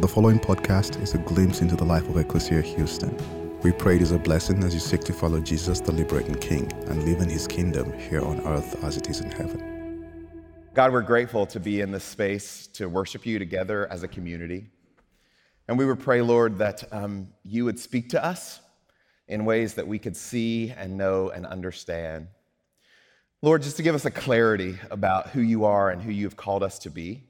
The 0.00 0.08
following 0.08 0.40
podcast 0.40 1.00
is 1.02 1.14
a 1.14 1.18
glimpse 1.18 1.60
into 1.60 1.76
the 1.76 1.84
life 1.84 2.08
of 2.08 2.16
Ecclesia 2.16 2.62
Houston. 2.62 3.14
We 3.62 3.72
pray 3.72 3.96
it 3.96 4.02
is 4.02 4.10
a 4.10 4.18
blessing 4.18 4.64
as 4.64 4.72
you 4.72 4.80
seek 4.80 5.02
to 5.02 5.12
follow 5.12 5.38
Jesus, 5.38 5.80
the 5.80 5.92
liberating 5.92 6.34
King, 6.36 6.72
and 6.88 7.04
live 7.04 7.20
in 7.20 7.28
his 7.28 7.46
kingdom 7.46 7.92
here 7.92 8.22
on 8.22 8.40
earth 8.46 8.82
as 8.82 8.96
it 8.96 9.10
is 9.10 9.20
in 9.20 9.30
heaven. 9.30 10.32
God, 10.72 10.92
we're 10.92 11.02
grateful 11.02 11.44
to 11.46 11.60
be 11.60 11.82
in 11.82 11.92
this 11.92 12.04
space 12.04 12.66
to 12.68 12.88
worship 12.88 13.26
you 13.26 13.38
together 13.38 13.86
as 13.92 14.02
a 14.02 14.08
community. 14.08 14.70
And 15.68 15.76
we 15.78 15.84
would 15.84 16.00
pray, 16.00 16.22
Lord, 16.22 16.58
that 16.58 16.82
um, 16.90 17.28
you 17.44 17.66
would 17.66 17.78
speak 17.78 18.08
to 18.08 18.24
us 18.24 18.60
in 19.28 19.44
ways 19.44 19.74
that 19.74 19.86
we 19.86 19.98
could 19.98 20.16
see 20.16 20.70
and 20.70 20.96
know 20.96 21.28
and 21.28 21.46
understand. 21.46 22.28
Lord, 23.42 23.62
just 23.62 23.76
to 23.76 23.82
give 23.82 23.94
us 23.94 24.06
a 24.06 24.10
clarity 24.10 24.78
about 24.90 25.28
who 25.28 25.42
you 25.42 25.66
are 25.66 25.90
and 25.90 26.02
who 26.02 26.10
you've 26.10 26.36
called 26.36 26.62
us 26.62 26.78
to 26.80 26.90
be 26.90 27.24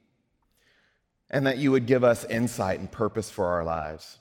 and 1.33 1.47
that 1.47 1.59
you 1.59 1.73
would 1.73 1.87
give 1.87 2.05
us 2.05 2.25
insight 2.27 2.79
and 2.79 2.93
purpose 2.93 3.31
for 3.31 3.47
our 3.47 3.65
lives. 3.65 4.19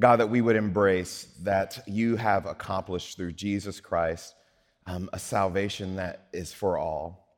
God, 0.00 0.18
that 0.18 0.30
we 0.30 0.40
would 0.40 0.56
embrace 0.56 1.28
that 1.42 1.84
you 1.86 2.16
have 2.16 2.46
accomplished 2.46 3.16
through 3.16 3.32
Jesus 3.32 3.80
Christ 3.80 4.34
um, 4.86 5.08
a 5.12 5.18
salvation 5.18 5.96
that 5.96 6.26
is 6.32 6.52
for 6.52 6.76
all, 6.76 7.28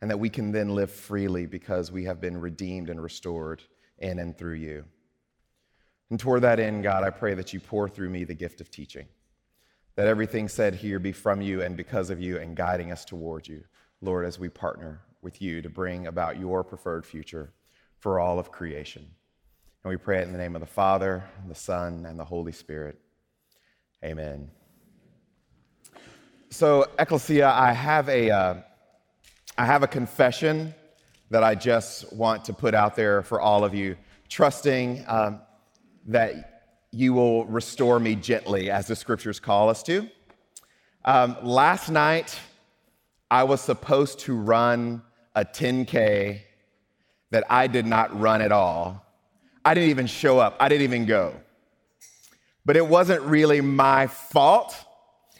and 0.00 0.10
that 0.10 0.20
we 0.20 0.30
can 0.30 0.52
then 0.52 0.74
live 0.74 0.90
freely 0.90 1.46
because 1.46 1.90
we 1.90 2.04
have 2.04 2.20
been 2.20 2.40
redeemed 2.40 2.88
and 2.88 3.02
restored 3.02 3.62
in 3.98 4.20
and 4.20 4.38
through 4.38 4.54
you. 4.54 4.84
And 6.10 6.20
toward 6.20 6.42
that 6.42 6.60
end, 6.60 6.84
God, 6.84 7.02
I 7.02 7.10
pray 7.10 7.34
that 7.34 7.52
you 7.52 7.58
pour 7.58 7.88
through 7.88 8.10
me 8.10 8.24
the 8.24 8.34
gift 8.34 8.60
of 8.60 8.70
teaching, 8.70 9.06
that 9.96 10.06
everything 10.06 10.48
said 10.48 10.76
here 10.76 11.00
be 11.00 11.12
from 11.12 11.42
you 11.42 11.62
and 11.62 11.76
because 11.76 12.10
of 12.10 12.20
you 12.20 12.38
and 12.38 12.56
guiding 12.56 12.92
us 12.92 13.04
toward 13.04 13.48
you, 13.48 13.64
Lord, 14.00 14.24
as 14.24 14.38
we 14.38 14.48
partner 14.48 15.02
with 15.20 15.42
you 15.42 15.62
to 15.62 15.68
bring 15.68 16.06
about 16.06 16.38
your 16.38 16.62
preferred 16.62 17.04
future 17.04 17.52
for 18.02 18.18
all 18.18 18.40
of 18.40 18.50
creation. 18.50 19.06
And 19.84 19.90
we 19.90 19.96
pray 19.96 20.18
it 20.18 20.22
in 20.22 20.32
the 20.32 20.38
name 20.38 20.56
of 20.56 20.60
the 20.60 20.66
Father, 20.66 21.22
the 21.46 21.54
Son, 21.54 22.04
and 22.04 22.18
the 22.18 22.24
Holy 22.24 22.50
Spirit. 22.50 22.98
Amen. 24.04 24.50
So, 26.50 26.84
Ecclesia, 26.98 27.48
I 27.48 27.72
have 27.72 28.08
a, 28.08 28.28
uh, 28.28 28.54
I 29.56 29.66
have 29.66 29.84
a 29.84 29.86
confession 29.86 30.74
that 31.30 31.44
I 31.44 31.54
just 31.54 32.12
want 32.12 32.44
to 32.46 32.52
put 32.52 32.74
out 32.74 32.96
there 32.96 33.22
for 33.22 33.40
all 33.40 33.64
of 33.64 33.72
you, 33.72 33.96
trusting 34.28 35.04
um, 35.06 35.40
that 36.06 36.64
you 36.90 37.14
will 37.14 37.44
restore 37.44 38.00
me 38.00 38.16
gently, 38.16 38.68
as 38.68 38.88
the 38.88 38.96
scriptures 38.96 39.38
call 39.38 39.68
us 39.68 39.80
to. 39.84 40.08
Um, 41.04 41.36
last 41.40 41.88
night, 41.88 42.36
I 43.30 43.44
was 43.44 43.60
supposed 43.60 44.18
to 44.20 44.34
run 44.34 45.02
a 45.36 45.44
10K 45.44 46.40
that 47.32 47.44
I 47.50 47.66
did 47.66 47.86
not 47.86 48.18
run 48.18 48.40
at 48.40 48.52
all. 48.52 49.04
I 49.64 49.74
didn't 49.74 49.90
even 49.90 50.06
show 50.06 50.38
up, 50.38 50.56
I 50.60 50.68
didn't 50.68 50.84
even 50.84 51.06
go. 51.06 51.34
But 52.64 52.76
it 52.76 52.86
wasn't 52.86 53.22
really 53.22 53.60
my 53.60 54.06
fault, 54.06 54.76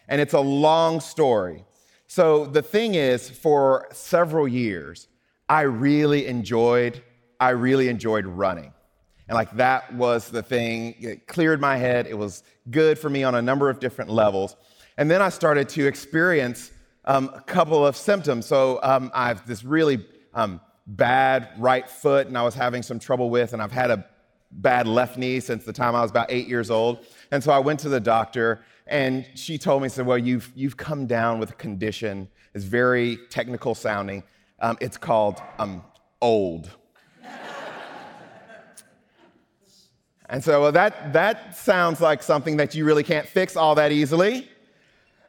and 0.08 0.20
it's 0.20 0.34
a 0.34 0.40
long 0.40 1.00
story. 1.00 1.64
So 2.08 2.46
the 2.46 2.62
thing 2.62 2.94
is, 2.94 3.30
for 3.30 3.88
several 3.92 4.48
years, 4.48 5.06
I 5.48 5.62
really 5.62 6.26
enjoyed, 6.26 7.02
I 7.38 7.50
really 7.50 7.88
enjoyed 7.88 8.26
running. 8.26 8.72
And 9.28 9.36
like 9.36 9.54
that 9.56 9.94
was 9.94 10.28
the 10.28 10.42
thing, 10.42 10.94
it 10.98 11.26
cleared 11.26 11.60
my 11.60 11.76
head. 11.76 12.06
It 12.06 12.18
was 12.18 12.42
good 12.70 12.98
for 12.98 13.08
me 13.08 13.22
on 13.22 13.34
a 13.34 13.42
number 13.42 13.70
of 13.70 13.80
different 13.80 14.10
levels. 14.10 14.56
And 14.96 15.10
then 15.10 15.22
I 15.22 15.28
started 15.28 15.68
to 15.70 15.86
experience 15.86 16.70
um, 17.04 17.30
a 17.34 17.40
couple 17.40 17.86
of 17.86 17.96
symptoms. 17.96 18.46
So 18.46 18.80
um, 18.82 19.10
I 19.14 19.28
have 19.28 19.46
this 19.46 19.64
really 19.64 20.04
um, 20.34 20.60
bad 20.86 21.48
right 21.58 21.88
foot 21.88 22.27
and 22.27 22.36
I 22.36 22.42
was 22.42 22.55
having 22.55 22.83
some 22.83 22.98
trouble 22.98 23.30
with, 23.30 23.52
and 23.52 23.62
I've 23.62 23.72
had 23.72 23.91
a 23.91 24.05
bad 24.50 24.86
left 24.86 25.16
knee 25.16 25.41
since 25.41 25.64
the 25.64 25.72
time 25.72 25.94
I 25.94 26.02
was 26.02 26.11
about 26.11 26.30
eight 26.30 26.47
years 26.48 26.70
old. 26.70 27.06
And 27.30 27.42
so 27.42 27.52
I 27.52 27.58
went 27.58 27.80
to 27.80 27.88
the 27.88 28.00
doctor, 28.00 28.62
and 28.86 29.27
she 29.34 29.58
told 29.58 29.83
me, 29.83 29.88
said, 29.88 30.06
Well, 30.06 30.19
you've, 30.19 30.53
you've 30.54 30.76
come 30.76 31.06
down 31.06 31.38
with 31.38 31.50
a 31.50 31.54
condition. 31.54 32.28
It's 32.54 32.65
very 32.65 33.19
technical 33.31 33.75
sounding. 33.75 34.22
Um, 34.60 34.76
it's 34.81 34.97
called 34.97 35.41
um, 35.59 35.82
old. 36.20 36.70
and 40.28 40.44
so 40.44 40.60
well, 40.62 40.72
that, 40.72 41.12
that 41.12 41.56
sounds 41.56 42.00
like 42.00 42.22
something 42.22 42.56
that 42.59 42.75
you 42.75 42.84
really 42.84 43.03
can't 43.03 43.26
fix 43.26 43.56
all 43.56 43.75
that 43.76 43.93
easily. 43.93 44.49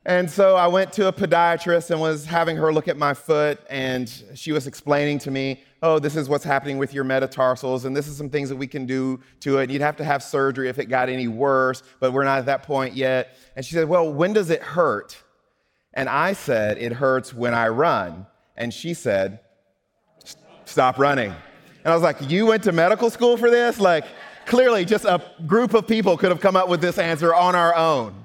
And 0.06 0.30
so 0.30 0.58
I 0.58 0.68
went 0.68 0.92
to 0.94 1.08
a 1.08 1.14
podiatrist 1.14 1.90
and 1.90 2.02
was 2.02 2.26
having 2.26 2.58
her 2.58 2.74
look 2.74 2.90
at 2.90 2.98
my 2.98 3.14
foot, 3.14 3.60
and 3.70 4.12
she 4.36 4.52
was 4.52 4.68
explaining 4.68 5.18
to 5.20 5.32
me, 5.32 5.64
oh, 5.82 5.98
this 5.98 6.18
is 6.18 6.28
what's 6.28 6.44
happening 6.44 6.78
with 6.78 6.94
your 6.94 7.06
metatarsals, 7.06 7.86
and 7.86 7.96
this 7.96 8.08
is 8.08 8.18
some 8.18 8.30
things 8.30 8.50
that 8.50 8.58
we 8.58 8.68
can 8.68 8.86
do 8.86 9.20
to 9.40 9.60
it. 9.60 9.70
You'd 9.70 9.82
have 9.82 9.96
to 9.98 10.04
have 10.04 10.22
surgery 10.22 10.68
if 10.68 10.78
it 10.78 10.86
got 10.86 11.08
any 11.08 11.30
worse, 11.30 11.84
but 12.02 12.12
we're 12.12 12.26
not 12.26 12.40
at 12.40 12.46
that 12.48 12.64
point 12.64 12.96
yet. 12.96 13.38
And 13.56 13.66
she 13.66 13.76
said, 13.76 13.88
well, 13.88 14.12
when 14.12 14.34
does 14.34 14.50
it 14.50 14.62
hurt? 14.62 15.18
And 15.94 16.10
I 16.10 16.34
said, 16.34 16.78
it 16.80 16.92
hurts 16.92 17.34
when 17.34 17.54
I 17.54 17.70
run. 17.70 18.26
And 18.58 18.74
she 18.74 18.94
said, 18.94 19.40
stop 20.66 20.98
running. 20.98 21.30
And 21.30 21.92
I 21.92 21.94
was 21.94 22.04
like, 22.04 22.18
you 22.30 22.46
went 22.48 22.64
to 22.64 22.72
medical 22.74 23.10
school 23.10 23.38
for 23.38 23.50
this? 23.50 23.80
Like, 23.80 24.06
clearly, 24.46 24.84
just 24.84 25.06
a 25.06 25.22
group 25.46 25.74
of 25.74 25.88
people 25.88 26.18
could 26.18 26.30
have 26.30 26.42
come 26.42 26.58
up 26.58 26.68
with 26.68 26.82
this 26.82 26.98
answer 26.98 27.34
on 27.34 27.56
our 27.56 27.74
own. 27.76 28.23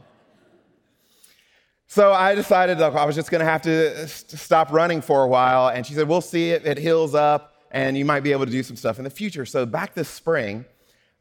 So 1.91 2.13
I 2.13 2.35
decided 2.35 2.83
I 2.83 3.07
was 3.07 3.15
just 3.15 3.31
going 3.31 3.39
to 3.39 3.47
have 3.47 3.63
to 3.63 4.07
stop 4.07 4.71
running 4.73 5.01
for 5.01 5.25
a 5.25 5.27
while. 5.27 5.69
And 5.69 5.87
she 5.87 5.95
said, 5.95 6.07
We'll 6.07 6.21
see 6.21 6.51
if 6.51 6.67
it 6.67 6.77
heals 6.77 7.15
up, 7.15 7.55
and 7.71 7.97
you 7.97 8.05
might 8.05 8.21
be 8.21 8.31
able 8.33 8.45
to 8.45 8.53
do 8.53 8.63
some 8.63 8.77
stuff 8.77 8.99
in 8.99 9.05
the 9.05 9.11
future. 9.11 9.47
So 9.47 9.65
back 9.65 9.95
this 9.95 10.09
spring, 10.11 10.67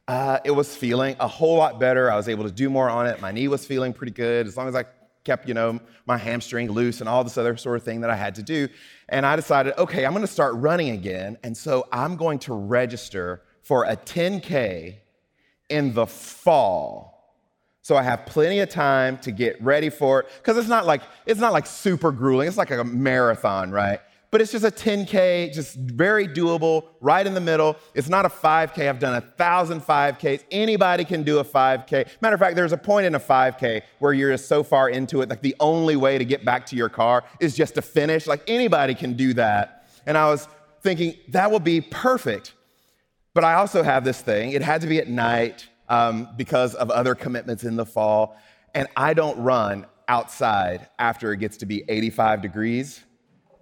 uh, 0.10 0.40
it 0.44 0.52
was 0.52 0.76
feeling 0.76 1.16
a 1.22 1.28
whole 1.28 1.56
lot 1.56 1.80
better. 1.80 2.12
I 2.12 2.18
was 2.18 2.28
able 2.28 2.44
to 2.44 2.52
do 2.52 2.70
more 2.70 2.90
on 2.90 3.08
it. 3.08 3.22
My 3.22 3.32
knee 3.32 3.48
was 3.48 3.66
feeling 3.66 3.94
pretty 3.94 4.12
good 4.12 4.46
as 4.46 4.58
long 4.58 4.68
as 4.68 4.76
I 4.76 4.84
kept, 5.24 5.48
you 5.48 5.54
know, 5.54 5.80
my 6.06 6.18
hamstring 6.18 6.70
loose 6.70 7.00
and 7.00 7.08
all 7.08 7.24
this 7.24 7.38
other 7.38 7.56
sort 7.56 7.78
of 7.78 7.84
thing 7.84 8.02
that 8.02 8.10
I 8.10 8.18
had 8.18 8.36
to 8.36 8.44
do. 8.44 8.68
And 9.08 9.26
I 9.26 9.38
decided, 9.38 9.74
okay, 9.78 10.06
I'm 10.06 10.12
going 10.12 10.26
to 10.26 10.32
start 10.32 10.54
running 10.56 10.90
again. 10.90 11.38
And 11.44 11.56
so 11.56 11.88
I'm 11.94 12.18
going 12.18 12.40
to 12.40 12.54
register 12.54 13.42
for 13.62 13.86
a 13.86 13.96
10K 13.96 14.96
in 15.70 15.94
the 15.94 16.08
fall 16.08 17.17
so 17.88 17.96
I 17.96 18.04
have 18.04 18.26
plenty 18.26 18.60
of 18.60 18.68
time 18.68 19.18
to 19.20 19.32
get 19.32 19.62
ready 19.64 19.90
for 19.90 20.20
it 20.20 20.30
because 20.40 20.58
it's 20.58 20.68
not 20.68 20.86
like 20.86 21.04
it's 21.26 21.40
not 21.40 21.54
like 21.54 21.66
super 21.66 22.12
grueling. 22.12 22.46
It's 22.50 22.58
like 22.58 22.70
a 22.70 22.84
marathon, 22.84 23.72
right? 23.72 24.02
But 24.30 24.42
it's 24.42 24.52
just 24.52 24.66
a 24.66 24.72
10K, 24.72 25.54
just 25.54 25.78
very 25.78 26.28
doable, 26.28 26.88
right 27.00 27.26
in 27.26 27.34
the 27.34 27.40
middle. 27.40 27.78
It's 27.94 28.10
not 28.10 28.26
a 28.26 28.30
5K. 28.30 28.90
I've 28.90 29.00
done 29.00 29.16
a 29.16 29.22
thousand 29.22 29.84
5Ks. 29.84 30.44
Anybody 30.52 31.06
can 31.06 31.24
do 31.24 31.40
a 31.40 31.46
5K. 31.46 32.10
Matter 32.20 32.34
of 32.34 32.42
fact, 32.42 32.58
there's 32.58 32.74
a 32.74 32.78
point 32.78 33.06
in 33.06 33.16
a 33.16 33.22
5K 33.22 33.84
where 34.00 34.12
you're 34.12 34.34
just 34.34 34.50
so 34.50 34.64
far 34.64 34.90
into 34.90 35.22
it, 35.22 35.30
like 35.30 35.42
the 35.42 35.56
only 35.62 35.96
way 35.96 36.18
to 36.18 36.26
get 36.26 36.44
back 36.44 36.66
to 36.66 36.76
your 36.76 36.90
car 36.90 37.24
is 37.40 37.56
just 37.56 37.76
to 37.76 37.82
finish. 37.82 38.28
Like 38.28 38.44
anybody 38.50 38.96
can 38.96 39.14
do 39.14 39.34
that. 39.36 39.88
And 40.06 40.18
I 40.18 40.26
was 40.26 40.50
thinking 40.82 41.16
that 41.30 41.52
will 41.52 41.62
be 41.62 41.80
perfect. 41.80 42.54
But 43.34 43.46
I 43.46 43.54
also 43.54 43.82
have 43.82 44.04
this 44.04 44.20
thing. 44.20 44.52
It 44.52 44.62
had 44.62 44.82
to 44.82 44.88
be 44.88 44.98
at 44.98 45.08
night 45.08 45.70
um, 45.90 46.30
because 46.38 46.76
of 46.76 46.90
other 46.92 47.16
commitments 47.16 47.64
in 47.64 47.76
the 47.76 47.86
fall. 47.86 48.38
And 48.74 48.88
I 48.96 49.14
don't 49.14 49.38
run 49.40 49.86
outside 50.08 50.88
after 51.00 51.34
it 51.34 51.38
gets 51.38 51.58
to 51.58 51.66
be 51.66 51.84
85 51.88 52.42
degrees 52.42 53.04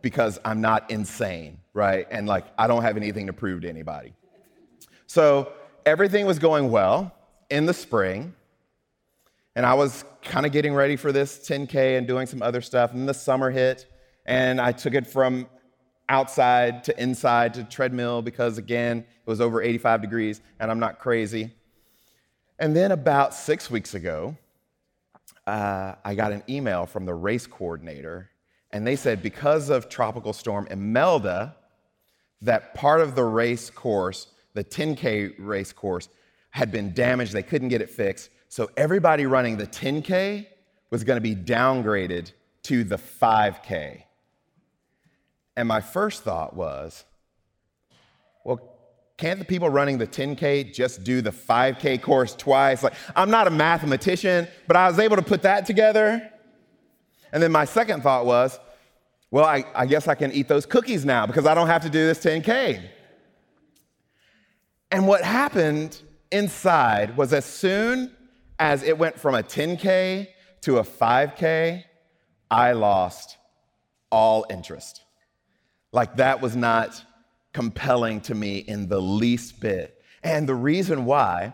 because 0.01 0.39
I'm 0.45 0.61
not 0.61 0.89
insane, 0.91 1.59
right? 1.73 2.07
And 2.11 2.27
like, 2.27 2.45
I 2.57 2.67
don't 2.67 2.83
have 2.83 2.97
anything 2.97 3.27
to 3.27 3.33
prove 3.33 3.61
to 3.61 3.69
anybody. 3.69 4.13
So 5.07 5.53
everything 5.85 6.25
was 6.25 6.39
going 6.39 6.69
well 6.71 7.11
in 7.49 7.65
the 7.65 7.73
spring. 7.73 8.33
And 9.55 9.65
I 9.65 9.73
was 9.73 10.03
kind 10.21 10.45
of 10.45 10.51
getting 10.51 10.73
ready 10.73 10.95
for 10.95 11.11
this 11.11 11.47
10K 11.47 11.97
and 11.97 12.07
doing 12.07 12.27
some 12.27 12.41
other 12.41 12.61
stuff. 12.61 12.93
And 12.93 13.07
the 13.07 13.13
summer 13.13 13.49
hit, 13.49 13.85
and 14.25 14.59
I 14.59 14.71
took 14.73 14.93
it 14.93 15.07
from 15.07 15.47
outside 16.09 16.83
to 16.85 17.01
inside 17.01 17.53
to 17.55 17.63
treadmill 17.63 18.21
because, 18.21 18.57
again, 18.57 18.99
it 18.99 19.29
was 19.29 19.41
over 19.41 19.61
85 19.61 20.01
degrees, 20.01 20.41
and 20.59 20.69
I'm 20.69 20.79
not 20.79 20.99
crazy. 20.99 21.51
And 22.57 22.75
then 22.75 22.91
about 22.91 23.33
six 23.33 23.69
weeks 23.69 23.93
ago, 23.93 24.37
uh, 25.45 25.95
I 26.03 26.15
got 26.15 26.31
an 26.31 26.43
email 26.47 26.85
from 26.85 27.05
the 27.05 27.13
race 27.13 27.45
coordinator, 27.45 28.29
and 28.71 28.87
they 28.87 28.95
said 28.95 29.21
because 29.21 29.69
of 29.69 29.89
Tropical 29.89 30.33
Storm 30.33 30.67
Imelda, 30.71 31.55
that 32.41 32.73
part 32.73 33.01
of 33.01 33.15
the 33.15 33.23
race 33.23 33.69
course, 33.69 34.27
the 34.53 34.63
10K 34.63 35.35
race 35.37 35.73
course, 35.73 36.09
had 36.49 36.71
been 36.71 36.93
damaged. 36.93 37.33
They 37.33 37.43
couldn't 37.43 37.69
get 37.69 37.81
it 37.81 37.89
fixed. 37.89 38.29
So 38.47 38.69
everybody 38.77 39.25
running 39.25 39.57
the 39.57 39.67
10K 39.67 40.47
was 40.89 41.03
going 41.03 41.17
to 41.17 41.21
be 41.21 41.35
downgraded 41.35 42.31
to 42.63 42.83
the 42.83 42.97
5K. 42.97 44.03
And 45.57 45.67
my 45.67 45.81
first 45.81 46.23
thought 46.23 46.55
was, 46.55 47.03
well, 48.43 48.74
can't 49.17 49.39
the 49.39 49.45
people 49.45 49.69
running 49.69 49.97
the 49.97 50.07
10K 50.07 50.73
just 50.73 51.03
do 51.03 51.21
the 51.21 51.31
5K 51.31 52.01
course 52.01 52.35
twice? 52.35 52.83
Like, 52.83 52.93
I'm 53.15 53.29
not 53.29 53.47
a 53.47 53.49
mathematician, 53.49 54.47
but 54.67 54.75
I 54.75 54.89
was 54.89 54.99
able 54.99 55.15
to 55.15 55.21
put 55.21 55.43
that 55.43 55.65
together. 55.65 56.31
And 57.31 57.41
then 57.41 57.51
my 57.51 57.65
second 57.65 58.03
thought 58.03 58.25
was, 58.25 58.59
well, 59.31 59.45
I, 59.45 59.63
I 59.73 59.85
guess 59.85 60.07
I 60.07 60.15
can 60.15 60.31
eat 60.33 60.47
those 60.47 60.65
cookies 60.65 61.05
now 61.05 61.25
because 61.25 61.45
I 61.45 61.53
don't 61.53 61.67
have 61.67 61.83
to 61.83 61.89
do 61.89 62.05
this 62.05 62.19
10K. 62.19 62.81
And 64.91 65.07
what 65.07 65.23
happened 65.23 66.01
inside 66.31 67.15
was 67.15 67.33
as 67.33 67.45
soon 67.45 68.11
as 68.59 68.83
it 68.83 68.97
went 68.97 69.19
from 69.19 69.35
a 69.35 69.43
10K 69.43 70.27
to 70.61 70.77
a 70.77 70.83
5K, 70.83 71.83
I 72.51 72.71
lost 72.73 73.37
all 74.11 74.45
interest. 74.49 75.03
Like 75.91 76.17
that 76.17 76.41
was 76.41 76.55
not 76.55 77.04
compelling 77.55 78.19
to 78.19 78.35
me 78.35 78.57
in 78.57 78.89
the 78.89 78.99
least 78.99 79.61
bit. 79.61 80.03
And 80.23 80.47
the 80.47 80.53
reason 80.53 81.05
why 81.05 81.53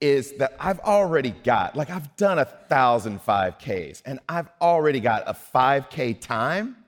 is 0.00 0.32
that 0.38 0.56
I've 0.58 0.80
already 0.80 1.32
got, 1.44 1.76
like, 1.76 1.90
I've 1.90 2.16
done 2.16 2.38
a 2.38 2.46
thousand 2.46 3.20
5Ks 3.22 4.00
and 4.06 4.20
I've 4.26 4.48
already 4.62 5.00
got 5.00 5.24
a 5.26 5.34
5K 5.34 6.18
time 6.18 6.78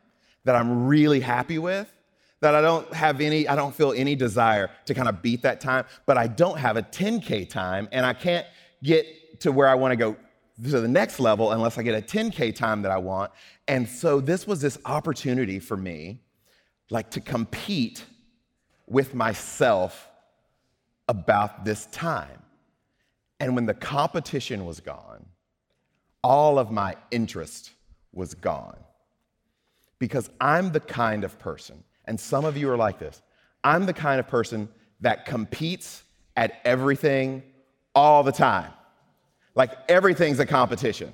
that 0.45 0.57
I'm 0.57 0.87
really 0.87 1.21
happy 1.21 1.59
with. 1.59 1.87
That 2.41 2.55
I 2.55 2.63
don't 2.63 2.91
have 2.95 3.21
any, 3.21 3.47
I 3.47 3.57
don't 3.57 3.75
feel 3.75 3.93
any 3.93 4.15
desire 4.15 4.71
to 4.87 4.95
kind 4.95 5.09
of 5.09 5.21
beat 5.21 5.43
that 5.43 5.61
time, 5.61 5.85
but 6.07 6.17
I 6.17 6.27
don't 6.27 6.59
have 6.59 6.79
a 6.79 6.83
10K 6.83 7.51
time 7.51 7.91
and 7.93 8.07
I 8.07 8.15
can't 8.15 8.47
get 8.83 9.41
to 9.41 9.53
where 9.53 9.69
I 9.69 9.75
want 9.75 9.93
to 9.93 9.97
go 9.97 10.17
to 10.63 10.81
the 10.81 10.89
next 10.89 11.21
level 11.21 11.53
unless 11.53 11.77
I 11.77 11.83
get 11.83 11.95
a 11.95 12.01
10K 12.03 12.55
time 12.55 12.81
that 12.83 12.91
I 12.91 12.99
want. 12.99 13.33
And 13.69 13.87
so 13.87 14.19
this 14.19 14.47
was 14.47 14.63
this 14.63 14.79
opportunity 14.87 15.59
for 15.59 15.77
me, 15.77 16.23
like 16.89 17.11
to 17.11 17.21
compete 17.21 18.05
with 18.87 19.15
myself 19.15 20.09
about 21.09 21.65
this 21.65 21.87
time. 21.87 22.43
And 23.41 23.55
when 23.55 23.67
the 23.67 23.75
competition 23.75 24.65
was 24.65 24.81
gone, 24.81 25.27
all 26.23 26.59
of 26.59 26.71
my 26.71 26.97
interest 27.11 27.71
was 28.13 28.35
gone. 28.35 28.79
Because 29.99 30.31
I'm 30.41 30.73
the 30.73 30.81
kind 30.81 31.25
of 31.25 31.39
person, 31.39 31.83
and 32.05 32.19
some 32.19 32.45
of 32.45 32.57
you 32.57 32.71
are 32.71 32.77
like 32.77 32.99
this, 32.99 33.23
I'm 33.63 33.87
the 33.87 33.93
kind 33.93 34.21
of 34.21 34.29
person 34.29 34.69
that 35.01 35.25
competes 35.25 36.03
at 36.37 36.61
everything 36.65 37.43
all 37.95 38.23
the 38.23 38.33
time. 38.33 38.71
Like 39.55 39.73
everything's 39.89 40.41
a 40.41 40.47
competition. 40.47 41.13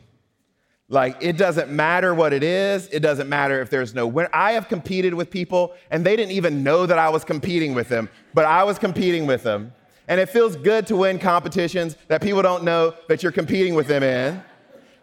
Like 0.91 1.19
it 1.21 1.37
doesn't 1.37 1.71
matter 1.71 2.13
what 2.15 2.33
it 2.33 2.43
is, 2.43 2.89
it 2.89 2.99
doesn't 2.99 3.29
matter 3.29 3.63
if 3.63 3.71
there's 3.71 3.95
no 3.95 4.09
winner. 4.09 4.29
I 4.33 4.53
have 4.53 4.69
competed 4.69 5.15
with 5.15 5.31
people 5.31 5.75
and 5.91 6.05
they 6.05 6.17
didn't 6.17 6.33
even 6.33 6.65
know 6.65 6.85
that 6.85 6.99
I 6.99 7.09
was 7.09 7.25
competing 7.25 7.75
with 7.75 7.89
them, 7.89 8.09
but 8.35 8.45
I 8.45 8.65
was 8.65 8.77
competing 8.77 9.25
with 9.25 9.45
them. 9.45 9.73
And 10.09 10.21
it 10.21 10.29
feels 10.29 10.57
good 10.57 10.89
to 10.89 10.97
win 10.97 11.21
competitions 11.21 11.97
that 12.09 12.21
people 12.21 12.43
don't 12.43 12.65
know 12.65 12.93
that 13.09 13.23
you're 13.23 13.31
competing 13.31 13.77
with 13.77 13.87
them 13.87 14.03
in. 14.03 14.43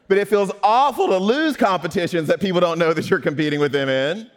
But 0.10 0.18
it 0.18 0.28
feels 0.28 0.52
awful 0.62 1.08
to 1.08 1.18
lose 1.18 1.56
competitions 1.56 2.28
that 2.28 2.42
people 2.42 2.60
don't 2.60 2.78
know 2.78 2.92
that 2.92 3.10
you're 3.10 3.22
competing 3.22 3.62
with 3.62 3.72
them 3.72 3.88
in. 3.88 4.30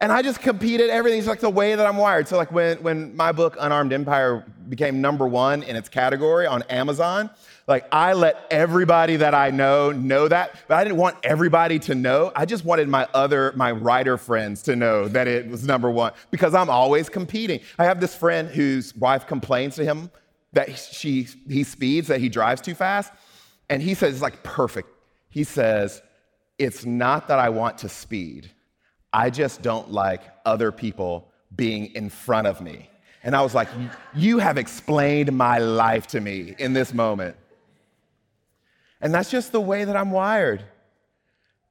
And 0.00 0.12
I 0.12 0.20
just 0.20 0.40
competed 0.40 0.90
everything. 0.90 1.18
It's 1.18 1.28
like 1.28 1.40
the 1.40 1.48
way 1.48 1.74
that 1.74 1.86
I'm 1.86 1.96
wired. 1.96 2.28
So, 2.28 2.36
like 2.36 2.52
when, 2.52 2.82
when 2.82 3.16
my 3.16 3.32
book, 3.32 3.56
Unarmed 3.58 3.94
Empire, 3.94 4.44
became 4.68 5.00
number 5.00 5.26
one 5.26 5.62
in 5.62 5.74
its 5.76 5.88
category 5.88 6.46
on 6.46 6.62
Amazon, 6.64 7.30
like 7.66 7.86
I 7.90 8.12
let 8.12 8.46
everybody 8.50 9.16
that 9.16 9.34
I 9.34 9.50
know 9.50 9.90
know 9.90 10.28
that, 10.28 10.56
but 10.68 10.76
I 10.76 10.84
didn't 10.84 10.98
want 10.98 11.16
everybody 11.24 11.78
to 11.80 11.94
know. 11.94 12.30
I 12.36 12.46
just 12.46 12.64
wanted 12.64 12.88
my 12.88 13.08
other, 13.12 13.52
my 13.56 13.72
writer 13.72 14.16
friends 14.16 14.62
to 14.64 14.76
know 14.76 15.08
that 15.08 15.26
it 15.26 15.48
was 15.48 15.64
number 15.64 15.90
one 15.90 16.12
because 16.30 16.54
I'm 16.54 16.70
always 16.70 17.08
competing. 17.08 17.60
I 17.78 17.84
have 17.84 18.00
this 18.00 18.14
friend 18.14 18.48
whose 18.48 18.94
wife 18.96 19.26
complains 19.26 19.74
to 19.76 19.84
him 19.84 20.10
that 20.52 20.76
she, 20.78 21.26
he 21.48 21.64
speeds, 21.64 22.08
that 22.08 22.20
he 22.20 22.28
drives 22.28 22.60
too 22.60 22.74
fast. 22.74 23.12
And 23.68 23.82
he 23.82 23.94
says, 23.94 24.14
it's 24.14 24.22
like 24.22 24.42
perfect. 24.44 24.88
He 25.28 25.42
says, 25.42 26.02
it's 26.58 26.84
not 26.84 27.26
that 27.28 27.40
I 27.40 27.48
want 27.48 27.78
to 27.78 27.88
speed. 27.88 28.50
I 29.12 29.28
just 29.28 29.60
don't 29.60 29.90
like 29.90 30.22
other 30.44 30.70
people 30.70 31.32
being 31.54 31.86
in 31.94 32.10
front 32.10 32.46
of 32.46 32.60
me. 32.60 32.90
And 33.24 33.34
I 33.34 33.42
was 33.42 33.54
like, 33.54 33.68
You 34.14 34.38
have 34.38 34.56
explained 34.56 35.32
my 35.32 35.58
life 35.58 36.06
to 36.08 36.20
me 36.20 36.54
in 36.58 36.72
this 36.72 36.94
moment. 36.94 37.36
And 39.06 39.14
that's 39.14 39.30
just 39.30 39.52
the 39.52 39.60
way 39.60 39.84
that 39.84 39.96
I'm 39.96 40.10
wired. 40.10 40.64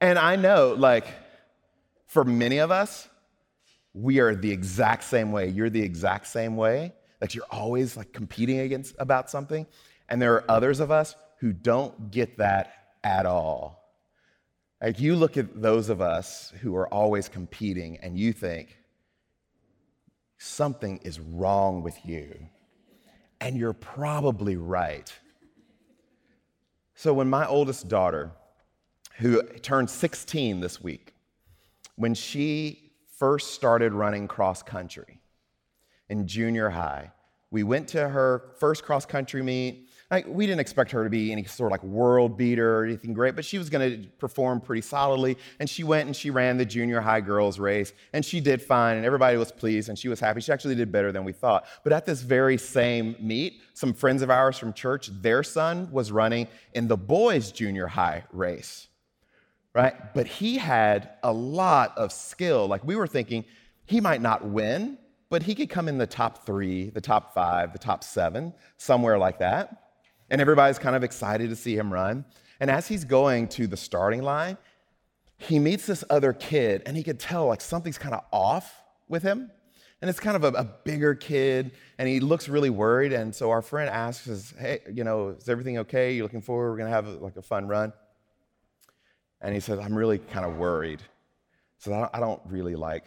And 0.00 0.18
I 0.18 0.36
know, 0.36 0.74
like, 0.74 1.06
for 2.06 2.24
many 2.24 2.56
of 2.56 2.70
us, 2.70 3.10
we 3.92 4.20
are 4.20 4.34
the 4.34 4.50
exact 4.50 5.04
same 5.04 5.32
way. 5.32 5.48
You're 5.50 5.68
the 5.68 5.82
exact 5.82 6.28
same 6.28 6.56
way. 6.56 6.94
Like 7.20 7.34
you're 7.34 7.44
always 7.50 7.94
like 7.94 8.14
competing 8.14 8.60
against 8.60 8.94
about 8.98 9.28
something. 9.28 9.66
And 10.08 10.22
there 10.22 10.32
are 10.32 10.50
others 10.50 10.80
of 10.80 10.90
us 10.90 11.14
who 11.40 11.52
don't 11.52 12.10
get 12.10 12.38
that 12.38 12.72
at 13.04 13.26
all. 13.26 13.84
Like 14.80 14.98
you 14.98 15.14
look 15.14 15.36
at 15.36 15.60
those 15.60 15.90
of 15.90 16.00
us 16.00 16.54
who 16.62 16.74
are 16.74 16.88
always 16.88 17.28
competing 17.28 17.98
and 17.98 18.18
you 18.18 18.32
think, 18.32 18.78
something 20.38 21.00
is 21.02 21.20
wrong 21.20 21.82
with 21.82 21.98
you. 22.02 22.34
And 23.42 23.58
you're 23.58 23.74
probably 23.74 24.56
right. 24.56 25.12
So 26.98 27.12
when 27.12 27.28
my 27.28 27.46
oldest 27.46 27.88
daughter, 27.88 28.32
who 29.18 29.42
turned 29.42 29.90
16 29.90 30.60
this 30.60 30.82
week, 30.82 31.14
when 31.96 32.14
she 32.14 32.90
first 33.18 33.52
started 33.52 33.92
running 33.92 34.26
cross 34.26 34.62
country 34.62 35.20
in 36.08 36.26
junior 36.26 36.70
high, 36.70 37.12
we 37.50 37.62
went 37.62 37.88
to 37.88 38.08
her 38.08 38.54
first 38.58 38.82
cross 38.82 39.04
country 39.04 39.42
meet 39.42 39.85
like, 40.10 40.24
we 40.28 40.46
didn't 40.46 40.60
expect 40.60 40.92
her 40.92 41.02
to 41.02 41.10
be 41.10 41.32
any 41.32 41.42
sort 41.44 41.68
of 41.68 41.72
like 41.72 41.82
world 41.82 42.36
beater 42.36 42.78
or 42.78 42.84
anything 42.84 43.12
great, 43.12 43.34
but 43.34 43.44
she 43.44 43.58
was 43.58 43.68
going 43.68 44.02
to 44.02 44.08
perform 44.18 44.60
pretty 44.60 44.82
solidly. 44.82 45.36
And 45.58 45.68
she 45.68 45.82
went 45.82 46.06
and 46.06 46.14
she 46.14 46.30
ran 46.30 46.56
the 46.58 46.64
junior 46.64 47.00
high 47.00 47.20
girls 47.20 47.58
race, 47.58 47.92
and 48.12 48.24
she 48.24 48.40
did 48.40 48.62
fine, 48.62 48.96
and 48.96 49.04
everybody 49.04 49.36
was 49.36 49.50
pleased, 49.50 49.88
and 49.88 49.98
she 49.98 50.08
was 50.08 50.20
happy. 50.20 50.40
She 50.40 50.52
actually 50.52 50.76
did 50.76 50.92
better 50.92 51.10
than 51.10 51.24
we 51.24 51.32
thought. 51.32 51.66
But 51.82 51.92
at 51.92 52.06
this 52.06 52.22
very 52.22 52.56
same 52.56 53.16
meet, 53.18 53.60
some 53.74 53.92
friends 53.92 54.22
of 54.22 54.30
ours 54.30 54.56
from 54.58 54.72
church, 54.72 55.10
their 55.20 55.42
son 55.42 55.90
was 55.90 56.12
running 56.12 56.46
in 56.72 56.86
the 56.86 56.96
boys' 56.96 57.50
junior 57.50 57.88
high 57.88 58.24
race, 58.32 58.86
right? 59.74 60.14
But 60.14 60.28
he 60.28 60.56
had 60.56 61.10
a 61.24 61.32
lot 61.32 61.98
of 61.98 62.12
skill. 62.12 62.68
Like, 62.68 62.84
we 62.84 62.94
were 62.94 63.08
thinking 63.08 63.44
he 63.86 64.00
might 64.00 64.22
not 64.22 64.44
win, 64.44 64.98
but 65.30 65.42
he 65.42 65.56
could 65.56 65.68
come 65.68 65.88
in 65.88 65.98
the 65.98 66.06
top 66.06 66.46
three, 66.46 66.90
the 66.90 67.00
top 67.00 67.34
five, 67.34 67.72
the 67.72 67.78
top 67.80 68.04
seven, 68.04 68.54
somewhere 68.76 69.18
like 69.18 69.40
that. 69.40 69.82
And 70.30 70.40
everybody's 70.40 70.78
kind 70.78 70.96
of 70.96 71.04
excited 71.04 71.50
to 71.50 71.56
see 71.56 71.76
him 71.76 71.92
run. 71.92 72.24
And 72.60 72.70
as 72.70 72.88
he's 72.88 73.04
going 73.04 73.48
to 73.48 73.66
the 73.66 73.76
starting 73.76 74.22
line, 74.22 74.56
he 75.38 75.58
meets 75.58 75.86
this 75.86 76.02
other 76.08 76.32
kid, 76.32 76.82
and 76.86 76.96
he 76.96 77.02
could 77.02 77.20
tell 77.20 77.46
like 77.46 77.60
something's 77.60 77.98
kind 77.98 78.14
of 78.14 78.22
off 78.32 78.82
with 79.08 79.22
him. 79.22 79.50
And 80.00 80.10
it's 80.10 80.20
kind 80.20 80.36
of 80.36 80.44
a, 80.44 80.58
a, 80.58 80.64
bigger 80.64 81.14
kid, 81.14 81.72
and 81.98 82.06
he 82.06 82.20
looks 82.20 82.48
really 82.50 82.68
worried. 82.68 83.14
And 83.14 83.34
so 83.34 83.50
our 83.50 83.62
friend 83.62 83.88
asks 83.88 84.28
us, 84.28 84.54
"Hey, 84.58 84.80
you 84.92 85.04
know, 85.04 85.30
is 85.30 85.48
everything 85.48 85.78
okay? 85.78 86.14
You 86.14 86.22
looking 86.22 86.42
forward? 86.42 86.70
We're 86.70 86.76
gonna 86.78 86.90
have 86.90 87.06
like 87.06 87.36
a 87.36 87.42
fun 87.42 87.66
run." 87.66 87.92
And 89.40 89.54
he 89.54 89.60
says, 89.60 89.78
"I'm 89.78 89.96
really 89.96 90.18
kind 90.18 90.44
of 90.44 90.56
worried. 90.56 91.02
So 91.78 91.92
I 91.92 92.10
I 92.12 92.20
don't 92.20 92.40
really 92.46 92.76
like 92.76 93.04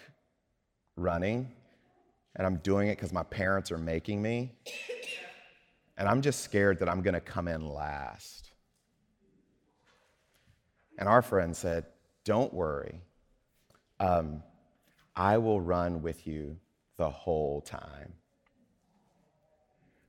running, 0.95 1.51
and 2.35 2.45
I'm 2.45 2.57
doing 2.57 2.87
it 2.87 2.97
because 2.97 3.13
my 3.13 3.23
parents 3.23 3.71
are 3.71 3.77
making 3.77 4.21
me." 4.21 4.55
And 5.99 6.07
I'm 6.07 6.21
just 6.21 6.41
scared 6.41 6.79
that 6.79 6.87
I'm 6.87 7.01
going 7.01 7.13
to 7.13 7.19
come 7.19 7.49
in 7.49 7.67
last. 7.67 8.51
And 10.97 11.09
our 11.09 11.21
friend 11.21 11.55
said, 11.55 11.85
Don't 12.23 12.53
worry. 12.53 13.01
Um, 13.99 14.41
I 15.13 15.37
will 15.39 15.59
run 15.59 16.01
with 16.01 16.25
you 16.25 16.55
the 16.95 17.09
whole 17.09 17.59
time. 17.59 18.13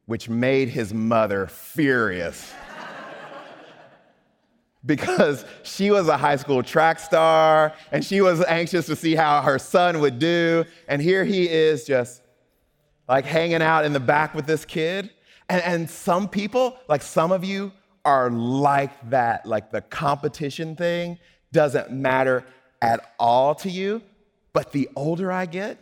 Which 0.07 0.29
made 0.29 0.69
his 0.69 0.95
mother 0.95 1.49
furious. 1.49 2.53
because 4.87 5.45
she 5.65 5.91
was 5.91 6.07
a 6.07 6.17
high 6.17 6.37
school 6.37 6.63
track 6.63 7.01
star 7.01 7.75
and 7.91 8.05
she 8.05 8.21
was 8.21 8.45
anxious 8.45 8.87
to 8.87 8.95
see 8.95 9.17
how 9.17 9.43
her 9.43 9.59
son 9.59 9.99
would 10.01 10.21
do. 10.21 10.65
And 10.87 11.03
here 11.03 11.25
he 11.25 11.49
is 11.49 11.85
just 11.85 12.23
like 13.09 13.25
hanging 13.25 13.61
out 13.61 13.85
in 13.85 13.93
the 13.93 14.01
back 14.01 14.37
with 14.37 14.47
this 14.47 14.65
kid. 14.65 15.11
And, 15.51 15.63
and 15.65 15.91
some 15.91 16.29
people, 16.29 16.79
like 16.89 17.03
some 17.03 17.33
of 17.33 17.45
you, 17.45 17.73
are 18.05 18.31
like 18.31 19.11
that. 19.11 19.45
Like 19.45 19.73
the 19.73 19.81
competition 19.83 20.77
thing 20.77 21.19
doesn't 21.53 21.91
matter 21.91 22.47
at 22.81 23.15
all 23.19 23.57
to 23.57 23.69
you. 23.69 24.01
But 24.53 24.71
the 24.71 24.89
older 24.95 25.31
I 25.31 25.47
get, 25.47 25.79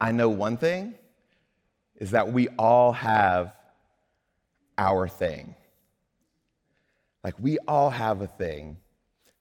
I 0.00 0.12
know 0.12 0.28
one 0.28 0.58
thing 0.58 0.94
is 1.96 2.10
that 2.12 2.30
we 2.30 2.48
all 2.58 2.92
have 2.92 3.54
our 4.76 5.08
thing. 5.08 5.54
Like 7.24 7.34
we 7.38 7.58
all 7.66 7.90
have 7.90 8.20
a 8.20 8.26
thing 8.26 8.76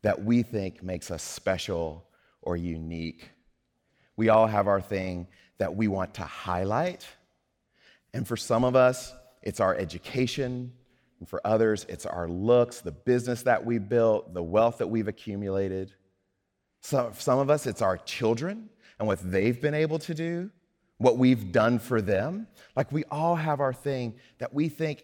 that 0.02 0.24
we 0.24 0.44
think 0.44 0.82
makes 0.82 1.12
us 1.12 1.22
special 1.22 2.06
or 2.42 2.56
unique. 2.56 3.32
We 4.16 4.30
all 4.30 4.48
have 4.48 4.68
our 4.68 4.82
thing 4.82 5.28
that 5.58 5.76
we 5.76 5.88
want 5.90 6.14
to 6.16 6.24
highlight 6.24 7.06
and 8.18 8.28
for 8.28 8.36
some 8.36 8.64
of 8.64 8.76
us, 8.76 9.14
it's 9.44 9.60
our 9.60 9.76
education. 9.76 10.74
And 11.20 11.30
for 11.30 11.40
others, 11.46 11.86
it's 11.88 12.08
our 12.08 12.28
looks, 12.28 12.82
the 12.82 12.92
business 12.92 13.44
that 13.44 13.64
we 13.64 13.78
built, 13.78 14.34
the 14.34 14.42
wealth 14.42 14.80
that 14.80 14.88
we've 14.88 15.08
accumulated. 15.08 15.94
So, 16.82 17.12
some 17.16 17.38
of 17.38 17.52
us, 17.52 17.68
it's 17.68 17.84
our 17.84 17.96
children 17.96 18.70
and 18.98 19.08
what 19.08 19.20
they've 19.22 19.62
been 19.62 19.76
able 19.76 20.00
to 20.00 20.16
do, 20.16 20.50
what 20.98 21.20
we've 21.20 21.52
done 21.52 21.78
for 21.78 22.02
them. 22.02 22.48
Like 22.76 22.92
we 22.92 23.04
all 23.12 23.36
have 23.36 23.60
our 23.60 23.74
thing 23.74 24.16
that 24.40 24.52
we 24.52 24.68
think 24.68 25.04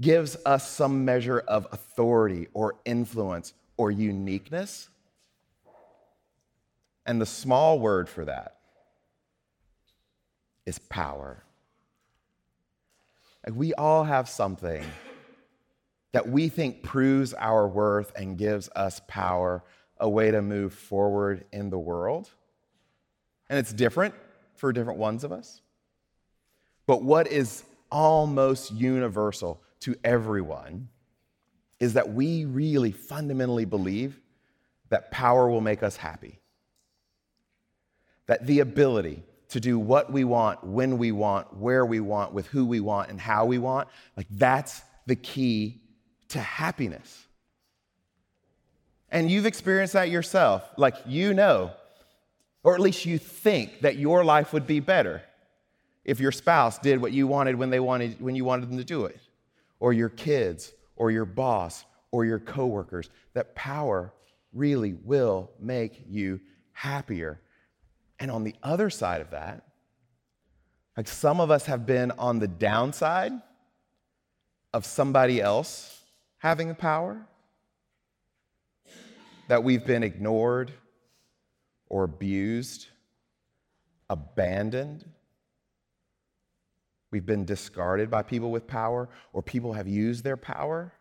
gives 0.00 0.36
us 0.46 0.70
some 0.70 1.04
measure 1.04 1.40
of 1.40 1.66
authority 1.72 2.46
or 2.54 2.76
influence 2.84 3.54
or 3.76 3.90
uniqueness. 3.90 4.88
And 7.06 7.20
the 7.20 7.26
small 7.26 7.80
word 7.80 8.08
for 8.08 8.24
that 8.24 8.58
is 10.64 10.78
power. 10.78 11.42
Like 13.46 13.56
we 13.56 13.74
all 13.74 14.04
have 14.04 14.28
something 14.28 14.84
that 16.12 16.28
we 16.28 16.48
think 16.48 16.82
proves 16.82 17.34
our 17.34 17.66
worth 17.66 18.12
and 18.14 18.36
gives 18.38 18.68
us 18.76 19.00
power, 19.08 19.64
a 19.98 20.08
way 20.08 20.30
to 20.30 20.42
move 20.42 20.74
forward 20.74 21.44
in 21.52 21.70
the 21.70 21.78
world. 21.78 22.30
And 23.48 23.58
it's 23.58 23.72
different 23.72 24.14
for 24.54 24.72
different 24.72 24.98
ones 24.98 25.24
of 25.24 25.32
us. 25.32 25.60
But 26.86 27.02
what 27.02 27.26
is 27.26 27.64
almost 27.90 28.72
universal 28.72 29.62
to 29.80 29.96
everyone 30.04 30.88
is 31.80 31.94
that 31.94 32.12
we 32.12 32.44
really 32.44 32.92
fundamentally 32.92 33.64
believe 33.64 34.20
that 34.90 35.10
power 35.10 35.50
will 35.50 35.60
make 35.60 35.82
us 35.82 35.96
happy. 35.96 36.38
That 38.26 38.46
the 38.46 38.60
ability 38.60 39.24
to 39.52 39.60
do 39.60 39.78
what 39.78 40.12
we 40.12 40.24
want, 40.24 40.64
when 40.64 40.98
we 40.98 41.12
want, 41.12 41.56
where 41.56 41.84
we 41.84 42.00
want, 42.00 42.32
with 42.32 42.46
who 42.46 42.64
we 42.64 42.80
want, 42.80 43.10
and 43.10 43.20
how 43.20 43.44
we 43.44 43.58
want, 43.58 43.88
like 44.16 44.26
that's 44.30 44.82
the 45.06 45.16
key 45.16 45.80
to 46.28 46.40
happiness. 46.40 47.26
And 49.10 49.30
you've 49.30 49.46
experienced 49.46 49.92
that 49.92 50.08
yourself. 50.08 50.68
Like 50.78 50.96
you 51.06 51.34
know, 51.34 51.72
or 52.64 52.74
at 52.74 52.80
least 52.80 53.04
you 53.04 53.18
think 53.18 53.82
that 53.82 53.96
your 53.96 54.24
life 54.24 54.54
would 54.54 54.66
be 54.66 54.80
better 54.80 55.22
if 56.04 56.18
your 56.18 56.32
spouse 56.32 56.78
did 56.78 57.00
what 57.00 57.12
you 57.12 57.26
wanted 57.26 57.56
when 57.56 57.68
they 57.68 57.80
wanted 57.80 58.20
when 58.20 58.34
you 58.34 58.44
wanted 58.44 58.70
them 58.70 58.78
to 58.78 58.84
do 58.84 59.04
it, 59.04 59.20
or 59.80 59.92
your 59.92 60.08
kids, 60.08 60.72
or 60.96 61.10
your 61.10 61.26
boss, 61.26 61.84
or 62.10 62.24
your 62.24 62.38
coworkers. 62.38 63.10
That 63.34 63.54
power 63.54 64.14
really 64.54 64.94
will 64.94 65.50
make 65.60 66.04
you 66.08 66.40
happier. 66.72 67.38
And 68.22 68.30
on 68.30 68.44
the 68.44 68.54
other 68.62 68.88
side 68.88 69.20
of 69.20 69.30
that, 69.30 69.64
like 70.96 71.08
some 71.08 71.40
of 71.40 71.50
us 71.50 71.66
have 71.66 71.86
been 71.86 72.12
on 72.12 72.38
the 72.38 72.46
downside 72.46 73.32
of 74.72 74.86
somebody 74.86 75.40
else 75.40 76.04
having 76.38 76.68
the 76.68 76.74
power, 76.74 77.26
that 79.48 79.64
we've 79.64 79.84
been 79.84 80.04
ignored 80.04 80.72
or 81.88 82.04
abused, 82.04 82.86
abandoned. 84.08 85.04
We've 87.10 87.26
been 87.26 87.44
discarded 87.44 88.08
by 88.08 88.22
people 88.22 88.52
with 88.52 88.68
power, 88.68 89.08
or 89.32 89.42
people 89.42 89.72
have 89.72 89.88
used 89.88 90.22
their 90.22 90.36
power 90.36 90.92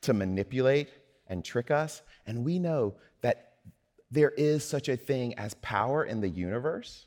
to 0.00 0.12
manipulate 0.12 0.88
and 1.28 1.44
trick 1.44 1.70
us. 1.70 2.02
And 2.26 2.44
we 2.44 2.58
know 2.58 2.96
that 3.20 3.45
there 4.10 4.30
is 4.30 4.64
such 4.64 4.88
a 4.88 4.96
thing 4.96 5.34
as 5.34 5.54
power 5.54 6.04
in 6.04 6.20
the 6.20 6.28
universe. 6.28 7.06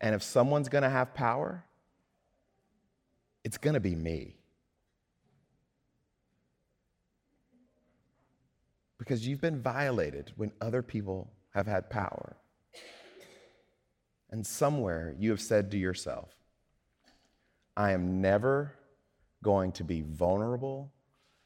And 0.00 0.14
if 0.14 0.22
someone's 0.22 0.68
gonna 0.68 0.90
have 0.90 1.14
power, 1.14 1.64
it's 3.44 3.58
gonna 3.58 3.80
be 3.80 3.94
me. 3.94 4.38
because 9.08 9.26
you've 9.26 9.40
been 9.40 9.62
violated 9.62 10.32
when 10.36 10.52
other 10.60 10.82
people 10.82 11.32
have 11.54 11.66
had 11.66 11.88
power. 11.88 12.36
And 14.30 14.46
somewhere 14.46 15.14
you 15.18 15.30
have 15.30 15.40
said 15.40 15.70
to 15.70 15.78
yourself, 15.78 16.28
I 17.74 17.92
am 17.92 18.20
never 18.20 18.74
going 19.42 19.72
to 19.72 19.84
be 19.84 20.02
vulnerable. 20.02 20.92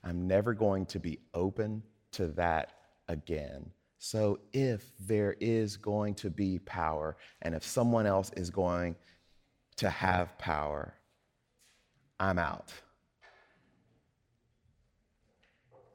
I'm 0.03 0.27
never 0.27 0.55
going 0.55 0.87
to 0.87 0.99
be 0.99 1.21
open 1.35 1.85
to 2.12 2.27
that 2.29 2.73
again. 3.07 3.71
So, 4.04 4.40
if 4.52 4.90
there 4.99 5.37
is 5.38 5.76
going 5.76 6.16
to 6.16 6.28
be 6.28 6.59
power, 6.59 7.16
and 7.40 7.54
if 7.54 7.62
someone 7.64 8.04
else 8.04 8.32
is 8.37 8.50
going 8.50 8.97
to 9.76 9.88
have 9.88 10.37
power, 10.38 10.92
I'm 12.18 12.37
out. 12.37 12.73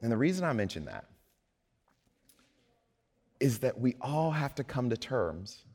And 0.01 0.09
the 0.09 0.15
reason 0.15 0.45
I 0.45 0.53
mention 0.53 0.85
that 0.85 1.03
is 3.41 3.59
that 3.59 3.77
we 3.77 3.97
all 3.99 4.31
have 4.31 4.55
to 4.55 4.63
come 4.63 4.89
to 4.89 4.95
terms 4.95 5.65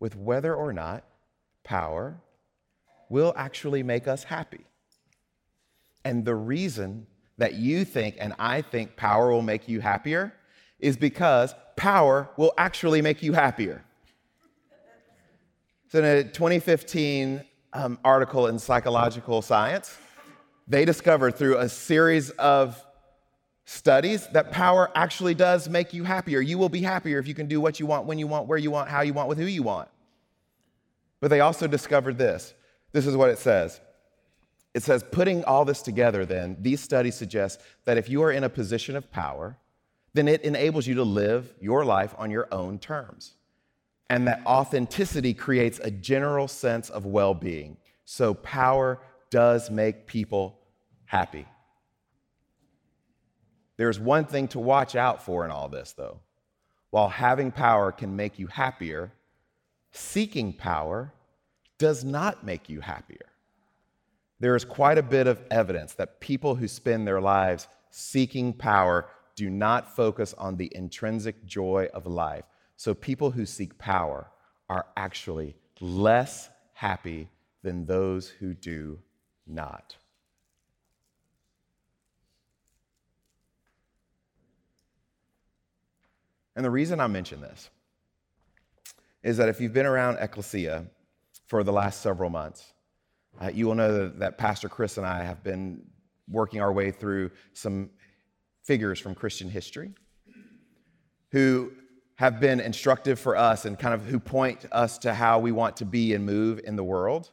with 0.00 0.16
whether 0.16 0.54
or 0.54 0.72
not 0.72 1.04
power 1.64 2.18
will 3.10 3.34
actually 3.36 3.82
make 3.82 4.08
us 4.08 4.24
happy. 4.24 4.64
And 6.02 6.24
the 6.24 6.34
reason 6.34 7.06
that 7.36 7.56
you 7.56 7.84
think 7.84 8.16
and 8.18 8.32
I 8.38 8.62
think 8.62 8.96
power 8.96 9.30
will 9.30 9.42
make 9.42 9.68
you 9.68 9.82
happier 9.82 10.32
is 10.78 10.96
because 10.96 11.54
power 11.76 12.28
will 12.36 12.52
actually 12.58 13.02
make 13.02 13.22
you 13.22 13.32
happier. 13.32 13.84
So, 15.88 16.00
in 16.00 16.04
a 16.04 16.24
2015 16.24 17.42
um, 17.72 17.98
article 18.04 18.48
in 18.48 18.58
Psychological 18.58 19.42
Science, 19.42 19.96
they 20.66 20.84
discovered 20.84 21.36
through 21.36 21.58
a 21.58 21.68
series 21.68 22.30
of 22.30 22.82
studies 23.64 24.26
that 24.28 24.50
power 24.50 24.90
actually 24.94 25.34
does 25.34 25.68
make 25.68 25.92
you 25.92 26.04
happier. 26.04 26.40
You 26.40 26.58
will 26.58 26.68
be 26.68 26.82
happier 26.82 27.18
if 27.18 27.26
you 27.26 27.34
can 27.34 27.46
do 27.46 27.60
what 27.60 27.80
you 27.80 27.86
want, 27.86 28.06
when 28.06 28.18
you 28.18 28.26
want, 28.26 28.46
where 28.46 28.58
you 28.58 28.70
want, 28.70 28.88
how 28.88 29.00
you 29.02 29.12
want, 29.12 29.28
with 29.28 29.38
who 29.38 29.46
you 29.46 29.62
want. 29.62 29.88
But 31.20 31.28
they 31.28 31.40
also 31.40 31.66
discovered 31.66 32.18
this. 32.18 32.54
This 32.92 33.06
is 33.06 33.16
what 33.16 33.30
it 33.30 33.38
says. 33.38 33.80
It 34.74 34.82
says, 34.82 35.04
putting 35.10 35.44
all 35.44 35.64
this 35.64 35.82
together, 35.82 36.26
then, 36.26 36.56
these 36.60 36.80
studies 36.80 37.14
suggest 37.14 37.60
that 37.84 37.96
if 37.96 38.08
you 38.08 38.22
are 38.22 38.32
in 38.32 38.44
a 38.44 38.48
position 38.48 38.96
of 38.96 39.10
power, 39.10 39.56
then 40.14 40.28
it 40.28 40.42
enables 40.42 40.86
you 40.86 40.94
to 40.94 41.02
live 41.02 41.52
your 41.60 41.84
life 41.84 42.14
on 42.16 42.30
your 42.30 42.48
own 42.52 42.78
terms. 42.78 43.32
And 44.08 44.26
that 44.28 44.42
authenticity 44.46 45.34
creates 45.34 45.80
a 45.80 45.90
general 45.90 46.46
sense 46.48 46.88
of 46.88 47.04
well 47.04 47.34
being. 47.34 47.76
So, 48.04 48.34
power 48.34 49.00
does 49.30 49.70
make 49.70 50.06
people 50.06 50.58
happy. 51.06 51.46
There's 53.76 53.98
one 53.98 54.24
thing 54.26 54.48
to 54.48 54.60
watch 54.60 54.94
out 54.94 55.24
for 55.24 55.44
in 55.44 55.50
all 55.50 55.68
this, 55.68 55.92
though. 55.92 56.20
While 56.90 57.08
having 57.08 57.50
power 57.50 57.90
can 57.90 58.14
make 58.14 58.38
you 58.38 58.46
happier, 58.46 59.12
seeking 59.90 60.52
power 60.52 61.12
does 61.78 62.04
not 62.04 62.44
make 62.44 62.68
you 62.68 62.80
happier. 62.80 63.26
There 64.38 64.54
is 64.54 64.64
quite 64.64 64.98
a 64.98 65.02
bit 65.02 65.26
of 65.26 65.42
evidence 65.50 65.94
that 65.94 66.20
people 66.20 66.54
who 66.54 66.68
spend 66.68 67.06
their 67.06 67.20
lives 67.20 67.66
seeking 67.90 68.52
power 68.52 69.06
do 69.36 69.50
not 69.50 69.94
focus 69.94 70.34
on 70.38 70.56
the 70.56 70.70
intrinsic 70.74 71.44
joy 71.44 71.88
of 71.92 72.06
life. 72.06 72.44
So, 72.76 72.94
people 72.94 73.30
who 73.30 73.46
seek 73.46 73.78
power 73.78 74.30
are 74.68 74.86
actually 74.96 75.56
less 75.80 76.48
happy 76.72 77.28
than 77.62 77.86
those 77.86 78.28
who 78.28 78.54
do 78.54 78.98
not. 79.46 79.96
And 86.56 86.64
the 86.64 86.70
reason 86.70 87.00
I 87.00 87.06
mention 87.08 87.40
this 87.40 87.70
is 89.22 89.38
that 89.38 89.48
if 89.48 89.60
you've 89.60 89.72
been 89.72 89.86
around 89.86 90.18
Ecclesia 90.18 90.86
for 91.46 91.64
the 91.64 91.72
last 91.72 92.00
several 92.00 92.30
months, 92.30 92.72
uh, 93.40 93.50
you 93.52 93.66
will 93.66 93.74
know 93.74 93.92
that, 93.92 94.18
that 94.20 94.38
Pastor 94.38 94.68
Chris 94.68 94.98
and 94.98 95.06
I 95.06 95.24
have 95.24 95.42
been 95.42 95.82
working 96.28 96.60
our 96.60 96.72
way 96.72 96.90
through 96.90 97.30
some 97.52 97.90
figures 98.64 98.98
from 98.98 99.14
Christian 99.14 99.48
history 99.48 99.92
who 101.30 101.72
have 102.16 102.40
been 102.40 102.60
instructive 102.60 103.18
for 103.18 103.36
us 103.36 103.64
and 103.64 103.78
kind 103.78 103.94
of 103.94 104.04
who 104.04 104.18
point 104.18 104.66
us 104.72 104.98
to 104.98 105.12
how 105.14 105.38
we 105.38 105.52
want 105.52 105.76
to 105.76 105.84
be 105.84 106.14
and 106.14 106.24
move 106.24 106.60
in 106.64 106.76
the 106.76 106.84
world. 106.84 107.30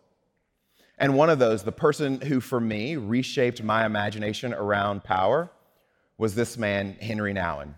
And 0.97 1.15
one 1.15 1.29
of 1.29 1.39
those, 1.39 1.63
the 1.63 1.71
person 1.71 2.21
who 2.21 2.39
for 2.39 2.59
me 2.59 2.95
reshaped 2.95 3.63
my 3.63 3.85
imagination 3.85 4.53
around 4.53 5.03
power, 5.03 5.51
was 6.17 6.35
this 6.35 6.57
man, 6.57 6.95
Henry 7.01 7.33
Nouwen. 7.33 7.73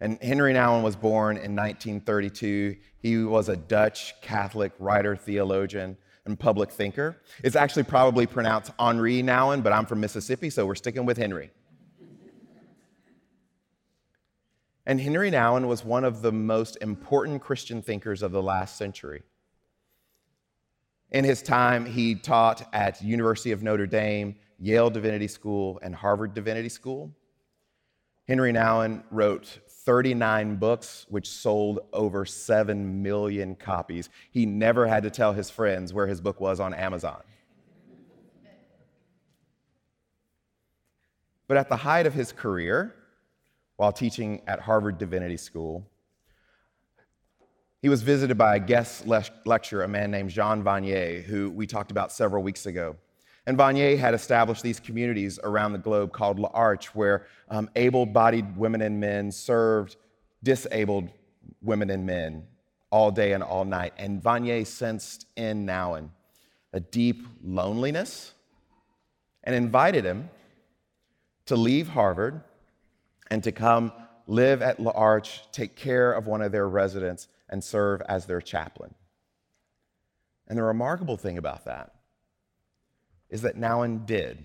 And 0.00 0.20
Henry 0.22 0.52
Nouwen 0.52 0.82
was 0.82 0.96
born 0.96 1.36
in 1.36 1.54
1932. 1.54 2.76
He 2.98 3.18
was 3.24 3.48
a 3.48 3.56
Dutch 3.56 4.14
Catholic 4.20 4.72
writer, 4.78 5.16
theologian, 5.16 5.96
and 6.24 6.38
public 6.38 6.70
thinker. 6.70 7.16
It's 7.42 7.56
actually 7.56 7.84
probably 7.84 8.26
pronounced 8.26 8.72
Henri 8.78 9.22
Nouwen, 9.22 9.62
but 9.62 9.72
I'm 9.72 9.86
from 9.86 10.00
Mississippi, 10.00 10.50
so 10.50 10.66
we're 10.66 10.74
sticking 10.74 11.06
with 11.06 11.16
Henry. 11.16 11.50
And 14.86 15.00
Henry 15.00 15.32
Nouwen 15.32 15.66
was 15.66 15.84
one 15.84 16.04
of 16.04 16.22
the 16.22 16.30
most 16.30 16.78
important 16.80 17.42
Christian 17.42 17.82
thinkers 17.82 18.22
of 18.22 18.30
the 18.30 18.42
last 18.42 18.76
century. 18.76 19.24
In 21.10 21.24
his 21.24 21.42
time, 21.42 21.84
he 21.84 22.14
taught 22.14 22.68
at 22.72 23.02
University 23.02 23.50
of 23.50 23.64
Notre 23.64 23.86
Dame, 23.86 24.36
Yale 24.60 24.90
Divinity 24.90 25.26
School, 25.26 25.80
and 25.82 25.94
Harvard 25.94 26.34
Divinity 26.34 26.68
School. 26.68 27.12
Henry 28.28 28.52
Nouwen 28.52 29.02
wrote 29.10 29.58
39 29.68 30.56
books, 30.56 31.06
which 31.08 31.28
sold 31.28 31.80
over 31.92 32.24
7 32.24 33.02
million 33.02 33.56
copies. 33.56 34.08
He 34.30 34.46
never 34.46 34.86
had 34.86 35.02
to 35.02 35.10
tell 35.10 35.32
his 35.32 35.50
friends 35.50 35.92
where 35.92 36.06
his 36.06 36.20
book 36.20 36.40
was 36.40 36.60
on 36.60 36.74
Amazon. 36.74 37.22
But 41.48 41.56
at 41.56 41.68
the 41.68 41.76
height 41.76 42.06
of 42.06 42.14
his 42.14 42.32
career, 42.32 42.94
while 43.76 43.92
teaching 43.92 44.42
at 44.46 44.60
Harvard 44.60 44.98
Divinity 44.98 45.36
School, 45.36 45.86
he 47.82 47.88
was 47.88 48.02
visited 48.02 48.36
by 48.36 48.56
a 48.56 48.58
guest 48.60 49.06
le- 49.06 49.24
lecturer, 49.44 49.84
a 49.84 49.88
man 49.88 50.10
named 50.10 50.30
Jean 50.30 50.62
Vanier, 50.62 51.22
who 51.22 51.50
we 51.50 51.66
talked 51.66 51.90
about 51.90 52.10
several 52.10 52.42
weeks 52.42 52.66
ago. 52.66 52.96
And 53.46 53.56
Vanier 53.56 53.96
had 53.96 54.12
established 54.12 54.62
these 54.62 54.80
communities 54.80 55.38
around 55.44 55.72
the 55.72 55.78
globe 55.78 56.12
called 56.12 56.38
L'Arche, 56.38 56.86
where 56.94 57.26
um, 57.48 57.70
able 57.76 58.04
bodied 58.04 58.56
women 58.56 58.82
and 58.82 58.98
men 58.98 59.30
served 59.30 59.96
disabled 60.42 61.10
women 61.62 61.90
and 61.90 62.04
men 62.04 62.44
all 62.90 63.10
day 63.10 63.32
and 63.32 63.42
all 63.42 63.64
night. 63.64 63.92
And 63.98 64.20
Vanier 64.20 64.66
sensed 64.66 65.26
in 65.36 65.64
Nouwen 65.66 66.10
a 66.72 66.80
deep 66.80 67.26
loneliness 67.42 68.32
and 69.44 69.54
invited 69.54 70.04
him 70.04 70.28
to 71.46 71.54
leave 71.56 71.88
Harvard 71.88 72.40
and 73.30 73.42
to 73.44 73.52
come 73.52 73.92
live 74.26 74.62
at 74.62 74.80
L'Arche, 74.80 75.40
take 75.52 75.76
care 75.76 76.12
of 76.12 76.26
one 76.26 76.42
of 76.42 76.52
their 76.52 76.68
residents, 76.68 77.28
and 77.48 77.62
serve 77.62 78.02
as 78.08 78.26
their 78.26 78.40
chaplain. 78.40 78.94
And 80.48 80.58
the 80.58 80.62
remarkable 80.62 81.16
thing 81.16 81.38
about 81.38 81.64
that 81.64 81.92
is 83.30 83.42
that 83.42 83.56
Nouwen 83.56 84.06
did. 84.06 84.44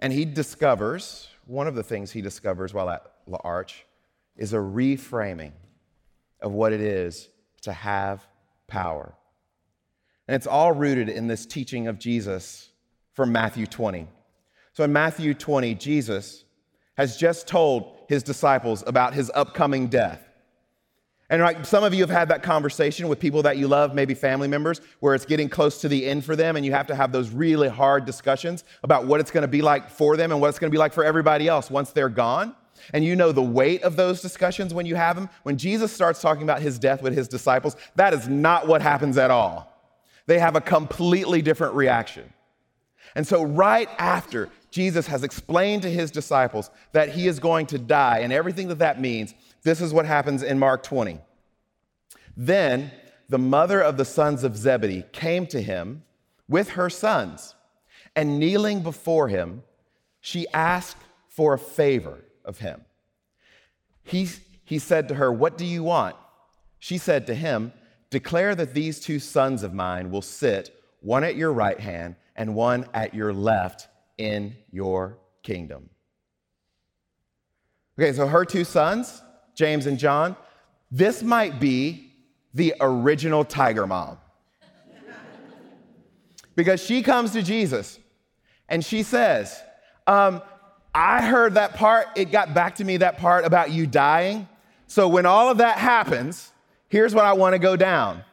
And 0.00 0.12
he 0.12 0.24
discovers, 0.24 1.28
one 1.46 1.66
of 1.66 1.74
the 1.74 1.82
things 1.82 2.12
he 2.12 2.22
discovers 2.22 2.72
while 2.72 2.88
at 2.90 3.04
L'Arche 3.26 3.84
is 4.36 4.52
a 4.52 4.58
reframing 4.58 5.52
of 6.40 6.52
what 6.52 6.72
it 6.72 6.80
is 6.80 7.28
to 7.62 7.72
have 7.72 8.24
power. 8.68 9.14
And 10.28 10.34
it's 10.36 10.46
all 10.46 10.72
rooted 10.72 11.08
in 11.08 11.26
this 11.26 11.46
teaching 11.46 11.88
of 11.88 11.98
Jesus 11.98 12.70
from 13.14 13.32
Matthew 13.32 13.66
20. 13.66 14.06
So 14.78 14.84
in 14.84 14.92
Matthew 14.92 15.34
20, 15.34 15.74
Jesus 15.74 16.44
has 16.96 17.16
just 17.16 17.48
told 17.48 17.98
his 18.08 18.22
disciples 18.22 18.84
about 18.86 19.12
his 19.12 19.28
upcoming 19.34 19.88
death. 19.88 20.22
And 21.28 21.42
right, 21.42 21.66
some 21.66 21.82
of 21.82 21.92
you 21.94 22.02
have 22.02 22.10
had 22.10 22.28
that 22.28 22.44
conversation 22.44 23.08
with 23.08 23.18
people 23.18 23.42
that 23.42 23.56
you 23.56 23.66
love, 23.66 23.92
maybe 23.92 24.14
family 24.14 24.46
members, 24.46 24.80
where 25.00 25.16
it's 25.16 25.24
getting 25.24 25.48
close 25.48 25.80
to 25.80 25.88
the 25.88 26.06
end 26.06 26.24
for 26.24 26.36
them, 26.36 26.54
and 26.54 26.64
you 26.64 26.70
have 26.70 26.86
to 26.86 26.94
have 26.94 27.10
those 27.10 27.30
really 27.30 27.66
hard 27.66 28.04
discussions 28.04 28.62
about 28.84 29.04
what 29.04 29.18
it's 29.18 29.32
going 29.32 29.42
to 29.42 29.48
be 29.48 29.62
like 29.62 29.90
for 29.90 30.16
them 30.16 30.30
and 30.30 30.40
what 30.40 30.46
it's 30.46 30.60
going 30.60 30.70
to 30.70 30.72
be 30.72 30.78
like 30.78 30.92
for 30.92 31.02
everybody 31.02 31.48
else 31.48 31.72
once 31.72 31.90
they're 31.90 32.08
gone. 32.08 32.54
And 32.94 33.04
you 33.04 33.16
know 33.16 33.32
the 33.32 33.42
weight 33.42 33.82
of 33.82 33.96
those 33.96 34.22
discussions 34.22 34.72
when 34.72 34.86
you 34.86 34.94
have 34.94 35.16
them. 35.16 35.28
When 35.42 35.58
Jesus 35.58 35.92
starts 35.92 36.22
talking 36.22 36.44
about 36.44 36.62
his 36.62 36.78
death 36.78 37.02
with 37.02 37.14
his 37.14 37.26
disciples, 37.26 37.74
that 37.96 38.14
is 38.14 38.28
not 38.28 38.68
what 38.68 38.80
happens 38.80 39.18
at 39.18 39.32
all. 39.32 39.74
They 40.26 40.38
have 40.38 40.54
a 40.54 40.60
completely 40.60 41.42
different 41.42 41.74
reaction. 41.74 42.32
And 43.14 43.26
so, 43.26 43.42
right 43.42 43.88
after 43.98 44.50
Jesus 44.70 45.06
has 45.06 45.24
explained 45.24 45.82
to 45.82 45.90
his 45.90 46.10
disciples 46.10 46.70
that 46.92 47.10
he 47.10 47.26
is 47.26 47.40
going 47.40 47.66
to 47.66 47.78
die 47.78 48.18
and 48.18 48.32
everything 48.32 48.68
that 48.68 48.78
that 48.78 49.00
means, 49.00 49.34
this 49.62 49.80
is 49.80 49.92
what 49.92 50.06
happens 50.06 50.42
in 50.42 50.58
Mark 50.58 50.82
20. 50.82 51.18
Then 52.36 52.90
the 53.28 53.38
mother 53.38 53.80
of 53.80 53.96
the 53.96 54.04
sons 54.04 54.44
of 54.44 54.56
Zebedee 54.56 55.04
came 55.12 55.46
to 55.48 55.60
him 55.60 56.04
with 56.48 56.70
her 56.70 56.88
sons, 56.88 57.54
and 58.16 58.38
kneeling 58.38 58.82
before 58.82 59.28
him, 59.28 59.62
she 60.20 60.48
asked 60.48 60.96
for 61.28 61.54
a 61.54 61.58
favor 61.58 62.24
of 62.44 62.58
him. 62.58 62.84
He, 64.02 64.28
he 64.64 64.78
said 64.78 65.08
to 65.08 65.14
her, 65.14 65.30
What 65.30 65.58
do 65.58 65.66
you 65.66 65.82
want? 65.82 66.16
She 66.78 66.96
said 66.96 67.26
to 67.26 67.34
him, 67.34 67.72
Declare 68.10 68.54
that 68.56 68.72
these 68.72 69.00
two 69.00 69.18
sons 69.18 69.62
of 69.62 69.74
mine 69.74 70.10
will 70.10 70.22
sit, 70.22 70.74
one 71.00 71.24
at 71.24 71.36
your 71.36 71.52
right 71.52 71.78
hand 71.78 72.16
and 72.34 72.54
one 72.54 72.86
at 72.94 73.14
your 73.14 73.34
left, 73.34 73.88
in 74.18 74.56
your 74.70 75.18
kingdom. 75.42 75.88
Okay, 77.98 78.12
so 78.12 78.26
her 78.26 78.44
two 78.44 78.64
sons, 78.64 79.22
James 79.54 79.86
and 79.86 79.98
John, 79.98 80.36
this 80.90 81.22
might 81.22 81.58
be 81.58 82.12
the 82.54 82.74
original 82.80 83.44
Tiger 83.44 83.86
Mom. 83.86 84.18
because 86.54 86.82
she 86.82 87.02
comes 87.02 87.32
to 87.32 87.42
Jesus 87.42 87.98
and 88.68 88.84
she 88.84 89.02
says, 89.02 89.60
um, 90.06 90.42
I 90.94 91.22
heard 91.22 91.54
that 91.54 91.74
part, 91.74 92.08
it 92.16 92.30
got 92.30 92.54
back 92.54 92.76
to 92.76 92.84
me 92.84 92.98
that 92.98 93.18
part 93.18 93.44
about 93.44 93.70
you 93.70 93.86
dying. 93.86 94.48
So 94.86 95.08
when 95.08 95.26
all 95.26 95.50
of 95.50 95.58
that 95.58 95.78
happens, 95.78 96.52
here's 96.88 97.14
what 97.14 97.24
I 97.24 97.34
want 97.34 97.54
to 97.54 97.58
go 97.58 97.76
down. 97.76 98.24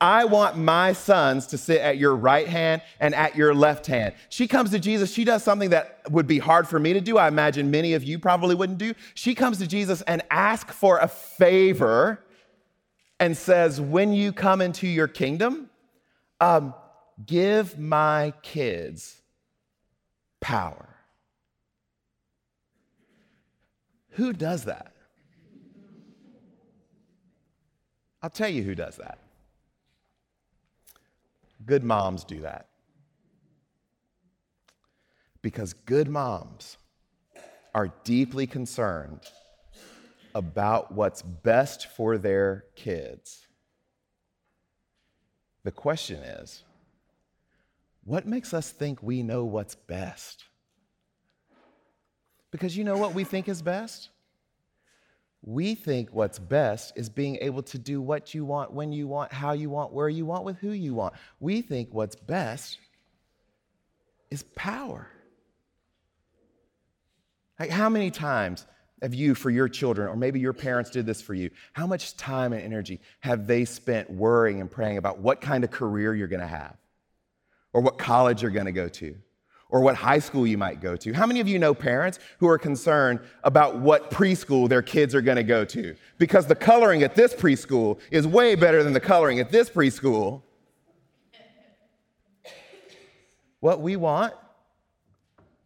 I 0.00 0.26
want 0.26 0.56
my 0.56 0.92
sons 0.92 1.48
to 1.48 1.58
sit 1.58 1.80
at 1.80 1.98
your 1.98 2.14
right 2.14 2.46
hand 2.46 2.82
and 3.00 3.14
at 3.14 3.34
your 3.34 3.52
left 3.52 3.86
hand. 3.86 4.14
She 4.28 4.46
comes 4.46 4.70
to 4.70 4.78
Jesus. 4.78 5.12
She 5.12 5.24
does 5.24 5.42
something 5.42 5.70
that 5.70 6.02
would 6.10 6.28
be 6.28 6.38
hard 6.38 6.68
for 6.68 6.78
me 6.78 6.92
to 6.92 7.00
do. 7.00 7.18
I 7.18 7.26
imagine 7.26 7.70
many 7.70 7.94
of 7.94 8.04
you 8.04 8.18
probably 8.20 8.54
wouldn't 8.54 8.78
do. 8.78 8.94
She 9.14 9.34
comes 9.34 9.58
to 9.58 9.66
Jesus 9.66 10.02
and 10.02 10.22
asks 10.30 10.74
for 10.74 10.98
a 10.98 11.08
favor 11.08 12.24
and 13.18 13.36
says, 13.36 13.80
When 13.80 14.12
you 14.12 14.32
come 14.32 14.60
into 14.60 14.86
your 14.86 15.08
kingdom, 15.08 15.68
um, 16.40 16.74
give 17.26 17.76
my 17.76 18.32
kids 18.42 19.20
power. 20.40 20.88
Who 24.10 24.32
does 24.32 24.64
that? 24.64 24.92
I'll 28.22 28.30
tell 28.30 28.48
you 28.48 28.62
who 28.62 28.76
does 28.76 28.96
that. 28.96 29.18
Good 31.68 31.84
moms 31.84 32.24
do 32.24 32.40
that. 32.40 32.66
Because 35.42 35.74
good 35.74 36.08
moms 36.08 36.78
are 37.74 37.92
deeply 38.04 38.46
concerned 38.46 39.20
about 40.34 40.92
what's 40.92 41.20
best 41.20 41.88
for 41.88 42.16
their 42.16 42.64
kids. 42.74 43.46
The 45.62 45.70
question 45.70 46.20
is 46.20 46.64
what 48.02 48.26
makes 48.26 48.54
us 48.54 48.70
think 48.70 49.02
we 49.02 49.22
know 49.22 49.44
what's 49.44 49.74
best? 49.74 50.46
Because 52.50 52.78
you 52.78 52.82
know 52.82 52.96
what 52.96 53.12
we 53.12 53.24
think 53.24 53.46
is 53.46 53.60
best? 53.60 54.08
We 55.48 55.74
think 55.74 56.10
what's 56.12 56.38
best 56.38 56.92
is 56.94 57.08
being 57.08 57.38
able 57.40 57.62
to 57.62 57.78
do 57.78 58.02
what 58.02 58.34
you 58.34 58.44
want, 58.44 58.70
when 58.70 58.92
you 58.92 59.06
want, 59.08 59.32
how 59.32 59.52
you 59.52 59.70
want, 59.70 59.94
where 59.94 60.10
you 60.10 60.26
want, 60.26 60.44
with 60.44 60.58
who 60.58 60.72
you 60.72 60.92
want. 60.92 61.14
We 61.40 61.62
think 61.62 61.88
what's 61.90 62.16
best 62.16 62.78
is 64.30 64.42
power. 64.54 65.08
Like, 67.58 67.70
how 67.70 67.88
many 67.88 68.10
times 68.10 68.66
have 69.00 69.14
you, 69.14 69.34
for 69.34 69.48
your 69.48 69.70
children, 69.70 70.08
or 70.08 70.16
maybe 70.16 70.38
your 70.38 70.52
parents 70.52 70.90
did 70.90 71.06
this 71.06 71.22
for 71.22 71.32
you, 71.32 71.48
how 71.72 71.86
much 71.86 72.14
time 72.18 72.52
and 72.52 72.62
energy 72.62 73.00
have 73.20 73.46
they 73.46 73.64
spent 73.64 74.10
worrying 74.10 74.60
and 74.60 74.70
praying 74.70 74.98
about 74.98 75.20
what 75.20 75.40
kind 75.40 75.64
of 75.64 75.70
career 75.70 76.14
you're 76.14 76.28
gonna 76.28 76.46
have, 76.46 76.76
or 77.72 77.80
what 77.80 77.96
college 77.96 78.42
you're 78.42 78.50
gonna 78.50 78.70
go 78.70 78.86
to? 78.86 79.16
Or 79.70 79.80
what 79.80 79.94
high 79.94 80.18
school 80.18 80.46
you 80.46 80.56
might 80.56 80.80
go 80.80 80.96
to. 80.96 81.12
How 81.12 81.26
many 81.26 81.40
of 81.40 81.48
you 81.48 81.58
know 81.58 81.74
parents 81.74 82.18
who 82.38 82.48
are 82.48 82.58
concerned 82.58 83.20
about 83.44 83.78
what 83.78 84.10
preschool 84.10 84.68
their 84.68 84.82
kids 84.82 85.14
are 85.14 85.20
going 85.20 85.36
to 85.36 85.42
go 85.42 85.64
to? 85.66 85.94
Because 86.16 86.46
the 86.46 86.54
coloring 86.54 87.02
at 87.02 87.14
this 87.14 87.34
preschool 87.34 87.98
is 88.10 88.26
way 88.26 88.54
better 88.54 88.82
than 88.82 88.92
the 88.92 89.00
coloring 89.00 89.40
at 89.40 89.50
this 89.50 89.68
preschool. 89.68 90.42
What 93.60 93.80
we 93.80 93.96
want 93.96 94.34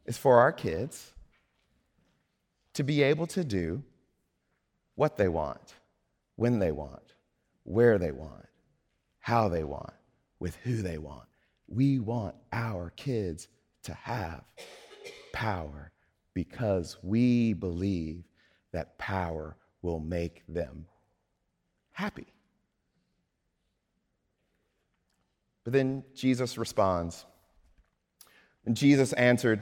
is 0.07 0.19
for 0.19 0.39
our 0.39 0.53
kids 0.53 1.13
to 2.75 2.83
be 2.83 3.03
able 3.03 3.27
to 3.29 3.45
do 3.45 3.83
what 4.95 5.17
they 5.17 5.29
want, 5.29 5.75
when 6.37 6.59
they 6.59 6.73
want, 6.73 7.15
where 7.65 7.99
they 7.99 8.13
want, 8.13 8.47
how 9.21 9.49
they 9.49 9.63
want, 9.63 9.93
with 10.41 10.57
who 10.57 10.83
they 10.83 10.99
want. 10.99 11.29
We 11.69 11.99
want 11.99 12.35
our 12.53 12.91
kids 12.97 13.49
to 13.85 13.95
have 13.95 14.45
power 15.33 15.93
because 16.35 16.97
we 17.03 17.53
believe 17.53 18.25
that 18.73 18.99
power 18.99 19.57
will 19.83 20.01
make 20.01 20.43
them 20.49 20.87
happy. 21.93 22.27
But 25.65 25.73
then 25.73 26.05
Jesus 26.15 26.59
responds, 26.59 27.25
and 28.65 28.77
Jesus 28.77 29.13
answered, 29.13 29.61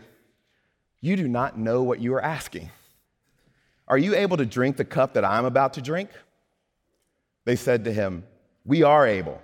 You 1.01 1.17
do 1.17 1.29
not 1.29 1.59
know 1.59 1.83
what 1.83 2.01
you 2.01 2.15
are 2.15 2.23
asking. 2.23 2.71
Are 3.89 3.99
you 3.99 4.15
able 4.15 4.37
to 4.37 4.47
drink 4.47 4.77
the 4.77 4.85
cup 4.85 5.15
that 5.15 5.25
I'm 5.25 5.45
about 5.45 5.75
to 5.75 5.83
drink? 5.83 6.11
They 7.45 7.57
said 7.57 7.85
to 7.85 7.93
him, 7.93 8.25
We 8.65 8.83
are 8.83 9.07
able. 9.07 9.41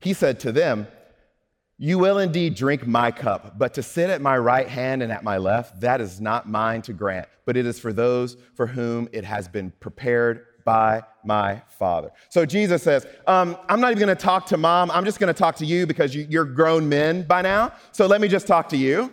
He 0.00 0.14
said 0.14 0.40
to 0.40 0.52
them, 0.52 0.88
You 1.84 1.98
will 1.98 2.20
indeed 2.20 2.54
drink 2.54 2.86
my 2.86 3.10
cup, 3.10 3.58
but 3.58 3.74
to 3.74 3.82
sit 3.82 4.08
at 4.08 4.20
my 4.20 4.38
right 4.38 4.68
hand 4.68 5.02
and 5.02 5.10
at 5.10 5.24
my 5.24 5.36
left, 5.36 5.80
that 5.80 6.00
is 6.00 6.20
not 6.20 6.48
mine 6.48 6.80
to 6.82 6.92
grant, 6.92 7.26
but 7.44 7.56
it 7.56 7.66
is 7.66 7.80
for 7.80 7.92
those 7.92 8.36
for 8.54 8.68
whom 8.68 9.08
it 9.10 9.24
has 9.24 9.48
been 9.48 9.72
prepared 9.80 10.46
by 10.64 11.02
my 11.24 11.60
Father. 11.80 12.12
So 12.28 12.46
Jesus 12.46 12.84
says, 12.84 13.04
um, 13.26 13.56
I'm 13.68 13.80
not 13.80 13.90
even 13.90 14.06
to 14.06 14.14
talk 14.14 14.46
to 14.46 14.56
mom. 14.56 14.92
I'm 14.92 15.04
just 15.04 15.18
to 15.34 15.36
talk 15.36 15.56
to 15.56 15.66
you 15.66 15.84
because 15.84 16.14
you, 16.14 16.24
you're 16.30 16.44
grown 16.44 16.88
men 16.88 17.24
by 17.24 17.42
now. 17.42 17.72
So 17.90 18.06
let 18.06 18.20
me 18.20 18.28
just 18.28 18.46
talk 18.46 18.68
to 18.68 18.76
you. 18.76 19.12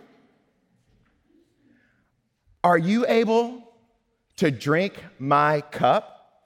Are 2.62 2.78
you 2.78 3.04
able 3.08 3.64
to 4.36 4.52
drink 4.52 4.94
my 5.18 5.60
cup? 5.60 6.44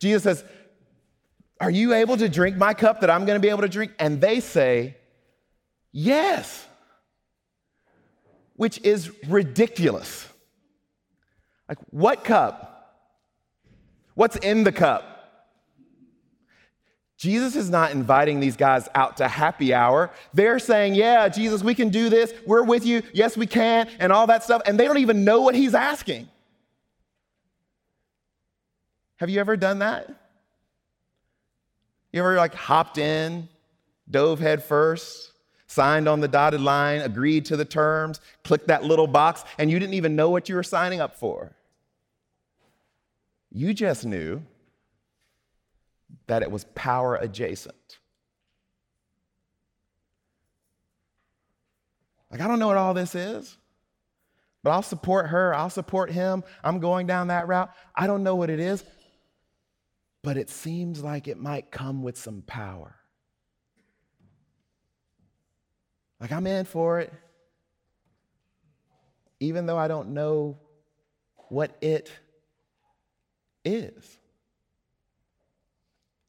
Jesus 0.00 0.24
says, 0.24 0.44
Are 1.60 1.70
you 1.70 1.94
able 1.94 2.16
to 2.16 2.28
drink 2.28 2.56
my 2.56 2.74
cup 2.74 3.00
that 3.02 3.10
I'm 3.10 3.24
to 3.26 3.38
be 3.38 3.50
able 3.50 3.62
to 3.62 3.68
drink? 3.68 3.92
And 4.00 4.20
they 4.20 4.40
say, 4.40 4.96
Yes, 5.92 6.66
which 8.56 8.80
is 8.82 9.10
ridiculous. 9.26 10.28
Like, 11.68 11.78
what 11.90 12.24
cup? 12.24 12.70
What's 14.14 14.36
in 14.36 14.64
the 14.64 14.72
cup? 14.72 15.06
Jesus 17.16 17.54
is 17.54 17.68
not 17.68 17.90
inviting 17.90 18.40
these 18.40 18.56
guys 18.56 18.88
out 18.94 19.18
to 19.18 19.28
happy 19.28 19.74
hour. 19.74 20.10
They're 20.32 20.58
saying, 20.58 20.94
Yeah, 20.94 21.28
Jesus, 21.28 21.62
we 21.62 21.74
can 21.74 21.90
do 21.90 22.08
this. 22.08 22.32
We're 22.46 22.62
with 22.62 22.86
you. 22.86 23.02
Yes, 23.12 23.36
we 23.36 23.46
can, 23.46 23.88
and 23.98 24.10
all 24.10 24.26
that 24.28 24.42
stuff. 24.42 24.62
And 24.64 24.80
they 24.80 24.86
don't 24.86 24.98
even 24.98 25.22
know 25.24 25.42
what 25.42 25.54
he's 25.54 25.74
asking. 25.74 26.28
Have 29.16 29.28
you 29.28 29.38
ever 29.38 29.54
done 29.56 29.80
that? 29.80 30.08
You 32.10 32.20
ever 32.20 32.36
like 32.36 32.54
hopped 32.54 32.96
in, 32.96 33.48
dove 34.10 34.40
head 34.40 34.64
first, 34.64 35.29
signed 35.70 36.08
on 36.08 36.18
the 36.18 36.26
dotted 36.26 36.60
line, 36.60 37.00
agreed 37.00 37.44
to 37.44 37.56
the 37.56 37.64
terms, 37.64 38.20
clicked 38.42 38.66
that 38.66 38.82
little 38.82 39.06
box, 39.06 39.44
and 39.56 39.70
you 39.70 39.78
didn't 39.78 39.94
even 39.94 40.16
know 40.16 40.28
what 40.28 40.48
you 40.48 40.56
were 40.56 40.64
signing 40.64 41.00
up 41.00 41.16
for. 41.16 41.54
You 43.52 43.72
just 43.72 44.04
knew 44.04 44.42
that 46.26 46.42
it 46.42 46.50
was 46.50 46.64
power 46.74 47.14
adjacent. 47.14 47.98
Like, 52.32 52.40
I 52.40 52.48
don't 52.48 52.58
know 52.58 52.66
what 52.66 52.76
all 52.76 52.94
this 52.94 53.14
is, 53.14 53.56
but 54.64 54.70
I'll 54.70 54.82
support 54.82 55.28
her, 55.28 55.54
I'll 55.54 55.70
support 55.70 56.10
him. 56.10 56.42
I'm 56.64 56.80
going 56.80 57.06
down 57.06 57.28
that 57.28 57.46
route. 57.46 57.70
I 57.94 58.08
don't 58.08 58.24
know 58.24 58.34
what 58.34 58.50
it 58.50 58.58
is, 58.58 58.82
but 60.22 60.36
it 60.36 60.50
seems 60.50 61.02
like 61.02 61.28
it 61.28 61.38
might 61.38 61.70
come 61.70 62.02
with 62.02 62.18
some 62.18 62.42
power. 62.42 62.99
Like, 66.20 66.32
I'm 66.32 66.46
in 66.46 66.66
for 66.66 67.00
it, 67.00 67.12
even 69.40 69.66
though 69.66 69.78
I 69.78 69.88
don't 69.88 70.10
know 70.10 70.58
what 71.48 71.76
it 71.80 72.10
is. 73.64 74.18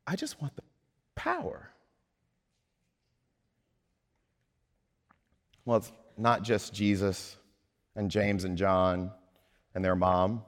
I 0.08 0.16
just 0.16 0.42
want 0.42 0.56
the 0.56 0.64
power. 1.16 1.70
Well, 5.66 5.78
it's 5.78 5.92
not 6.18 6.44
just 6.44 6.74
Jesus 6.74 7.38
and 7.96 8.10
James 8.10 8.46
and 8.46 8.58
John 8.58 9.12
and 9.76 9.84
their 9.86 9.96
mom. 9.96 10.44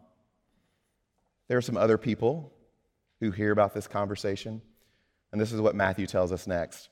There 1.47 1.57
are 1.57 1.61
some 1.61 1.77
other 1.77 1.97
people 1.97 2.51
who 3.19 3.31
hear 3.31 3.51
about 3.51 3.73
this 3.73 3.87
conversation, 3.87 4.61
and 5.31 5.39
this 5.39 5.51
is 5.51 5.61
what 5.61 5.75
Matthew 5.75 6.07
tells 6.07 6.31
us 6.31 6.47
next. 6.47 6.89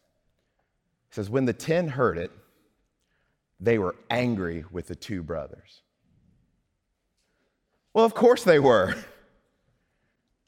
He 1.09 1.15
says, 1.15 1.29
When 1.29 1.45
the 1.45 1.53
ten 1.53 1.87
heard 1.87 2.17
it, 2.17 2.31
they 3.61 3.77
were 3.77 3.95
angry 4.09 4.65
with 4.71 4.87
the 4.87 4.95
two 4.95 5.21
brothers. 5.21 5.83
Well, 7.93 8.03
of 8.03 8.13
course 8.13 8.43
they 8.43 8.59
were. 8.59 8.95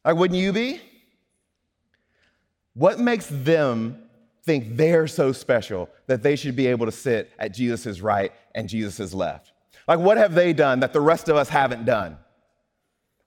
Like, 0.06 0.18
wouldn't 0.18 0.38
you 0.38 0.52
be? 0.52 0.82
What 2.74 3.00
makes 3.00 3.28
them 3.28 4.04
think 4.44 4.76
they're 4.76 5.08
so 5.08 5.32
special 5.32 5.90
that 6.08 6.22
they 6.24 6.36
should 6.36 6.58
be 6.58 6.68
able 6.68 6.86
to 6.86 6.92
sit 6.92 7.32
at 7.40 7.54
Jesus' 7.54 8.02
right 8.02 8.34
and 8.54 8.68
Jesus' 8.68 9.14
left? 9.14 9.54
Like, 9.88 10.00
what 10.00 10.18
have 10.18 10.34
they 10.34 10.52
done 10.52 10.82
that 10.82 10.92
the 10.92 11.00
rest 11.00 11.30
of 11.30 11.38
us 11.38 11.48
haven't 11.48 11.86
done? 11.86 12.18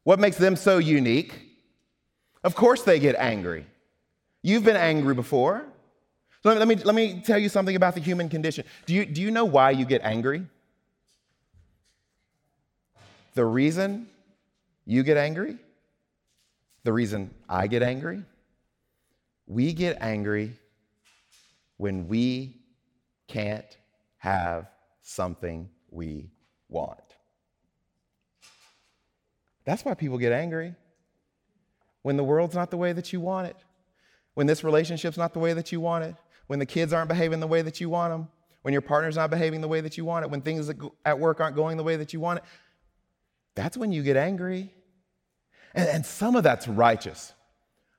What 0.05 0.21
makes 0.21 0.37
them 0.37 0.55
so 0.55 0.77
unique? 0.77 1.41
Of 2.45 2.55
course, 2.55 2.83
they 2.83 2.99
get 2.99 3.17
angry. 3.17 3.67
You've 4.43 4.65
been 4.65 4.77
angry 4.77 5.15
before. 5.15 5.65
So 6.47 6.53
let 6.53 6.69
me, 6.69 6.77
let 6.77 6.95
me 6.95 7.21
tell 7.27 7.41
you 7.41 7.49
something 7.49 7.75
about 7.75 7.97
the 7.97 8.01
human 8.01 8.29
condition. 8.29 8.65
Do 8.87 8.95
you, 8.95 9.05
do 9.05 9.21
you 9.21 9.33
know 9.33 9.45
why 9.45 9.73
you 9.73 9.85
get 9.85 10.03
angry? 10.05 10.47
The 13.35 13.45
reason 13.45 14.07
you 14.85 15.03
get 15.03 15.17
angry, 15.17 15.59
the 16.85 16.93
reason 16.93 17.35
I 17.49 17.67
get 17.67 17.83
angry, 17.83 18.23
we 19.49 19.73
get 19.73 19.99
angry 20.01 20.53
when 21.79 22.07
we 22.07 22.55
can't 23.27 23.77
have 24.19 24.71
something 25.03 25.69
we 25.91 26.31
want. 26.69 27.01
That's 29.65 29.85
why 29.85 29.95
people 29.95 30.17
get 30.17 30.31
angry. 30.31 30.77
When 32.03 32.17
the 32.17 32.23
world's 32.23 32.55
not 32.55 32.71
the 32.71 32.77
way 32.77 32.93
that 32.93 33.13
you 33.13 33.21
want 33.21 33.49
it, 33.49 33.57
when 34.35 34.47
this 34.47 34.63
relationship's 34.63 35.19
not 35.19 35.33
the 35.33 35.41
way 35.41 35.53
that 35.53 35.73
you 35.73 35.81
want 35.81 36.05
it, 36.05 36.15
when 36.47 36.59
the 36.59 36.67
kids 36.67 36.93
aren't 36.93 37.09
behaving 37.09 37.41
the 37.41 37.47
way 37.47 37.63
that 37.63 37.81
you 37.81 37.91
want 37.91 38.13
them, 38.13 38.29
when 38.63 38.73
your 38.73 38.83
partner's 38.83 39.17
not 39.17 39.31
behaving 39.31 39.61
the 39.61 39.69
way 39.69 39.81
that 39.81 39.97
you 39.97 40.05
want 40.05 40.25
it, 40.25 40.31
when 40.31 40.43
things 40.43 40.71
at 41.05 41.19
work 41.19 41.41
aren't 41.41 41.57
going 41.57 41.77
the 41.77 41.85
way 41.85 41.97
that 41.97 42.13
you 42.13 42.21
want 42.21 42.39
it, 42.39 42.45
that's 43.55 43.77
when 43.77 43.93
you 43.93 44.03
get 44.03 44.17
angry. 44.17 44.73
And, 45.75 45.89
and 45.89 46.07
some 46.07 46.37
of 46.37 46.43
that's 46.43 46.67
righteous. 46.67 47.33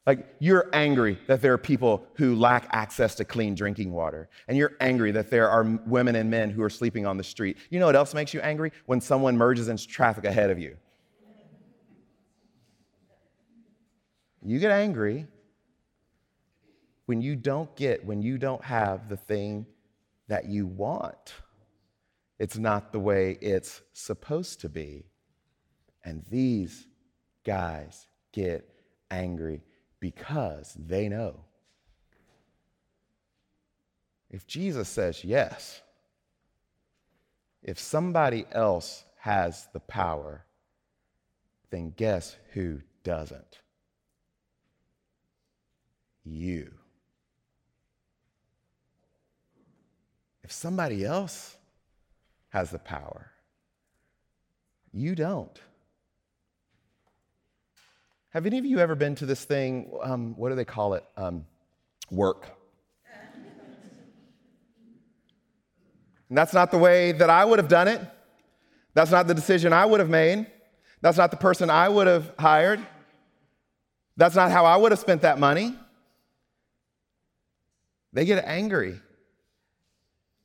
Like 0.06 0.26
you're 0.40 0.70
angry 0.72 1.20
that 1.28 1.42
there 1.42 1.52
are 1.54 1.58
people 1.58 2.08
who 2.14 2.36
lack 2.36 2.68
access 2.72 3.16
to 3.16 3.26
clean 3.26 3.56
drinking 3.56 3.92
water. 3.92 4.30
And 4.48 4.58
you're 4.58 4.74
angry 4.80 5.12
that 5.12 5.30
there 5.30 5.50
are 5.50 5.64
women 5.86 6.16
and 6.16 6.30
men 6.30 6.50
who 6.50 6.64
are 6.64 6.70
sleeping 6.70 7.06
on 7.06 7.18
the 7.18 7.24
street. 7.24 7.58
You 7.70 7.80
know 7.80 7.86
what 7.88 7.96
else 7.96 8.14
makes 8.14 8.34
you 8.34 8.40
angry? 8.40 8.72
When 8.86 9.02
someone 9.02 9.38
merges 9.38 9.68
into 9.68 9.86
traffic 9.86 10.24
ahead 10.24 10.50
of 10.50 10.60
you. 10.60 10.78
You 14.42 14.60
get 14.60 14.72
angry 14.72 15.28
when 17.08 17.22
you 17.22 17.36
don't 17.36 17.74
get, 17.76 18.06
when 18.06 18.22
you 18.22 18.38
don't 18.38 18.64
have 18.64 19.10
the 19.10 19.18
thing 19.18 19.66
that 20.28 20.46
you 20.46 20.68
want. 20.68 21.34
It's 22.38 22.58
not 22.58 22.92
the 22.92 23.00
way 23.00 23.38
it's 23.42 23.82
supposed 23.94 24.62
to 24.62 24.70
be. 24.70 25.06
And 26.04 26.24
these 26.30 26.86
guys 27.46 28.08
get 28.34 28.70
angry 29.10 29.64
because 30.02 30.76
they 30.78 31.08
know. 31.08 31.40
If 34.30 34.46
Jesus 34.46 34.90
says 34.90 35.24
yes, 35.24 35.82
if 37.64 37.80
somebody 37.80 38.46
else 38.52 39.06
has 39.20 39.70
the 39.72 39.80
power, 39.80 40.46
then 41.70 41.94
guess 41.96 42.36
who 42.54 42.82
doesn't? 43.04 43.60
You. 46.26 46.74
If 50.48 50.54
somebody 50.54 51.04
else 51.04 51.58
has 52.52 52.72
the 52.72 52.80
power, 52.80 53.30
you 54.94 55.14
don't. 55.14 55.60
Have 58.30 58.46
any 58.46 58.58
of 58.58 58.64
you 58.64 58.80
ever 58.80 58.96
been 58.96 59.14
to 59.16 59.26
this 59.26 59.44
thing? 59.44 59.92
Um, 60.02 60.38
what 60.38 60.48
do 60.48 60.56
they 60.56 60.64
call 60.64 60.94
it? 60.94 61.04
Um, 61.18 61.46
work. 62.10 62.48
and 66.30 66.38
that's 66.38 66.54
not 66.54 66.72
the 66.72 66.78
way 66.78 67.12
that 67.12 67.30
I 67.30 67.44
would 67.44 67.60
have 67.60 67.68
done 67.68 67.90
it. 67.90 68.00
That's 68.94 69.12
not 69.12 69.28
the 69.28 69.34
decision 69.34 69.74
I 69.74 69.86
would 69.86 70.00
have 70.00 70.10
made. 70.10 70.48
That's 71.02 71.18
not 71.18 71.30
the 71.30 71.36
person 71.36 71.70
I 71.70 71.90
would 71.90 72.08
have 72.08 72.34
hired. 72.40 72.80
That's 74.16 74.36
not 74.36 74.52
how 74.52 74.64
I 74.64 74.78
would 74.78 74.94
have 74.94 75.00
spent 75.00 75.24
that 75.24 75.40
money. 75.40 75.76
They 78.14 78.24
get 78.24 78.46
angry 78.46 79.02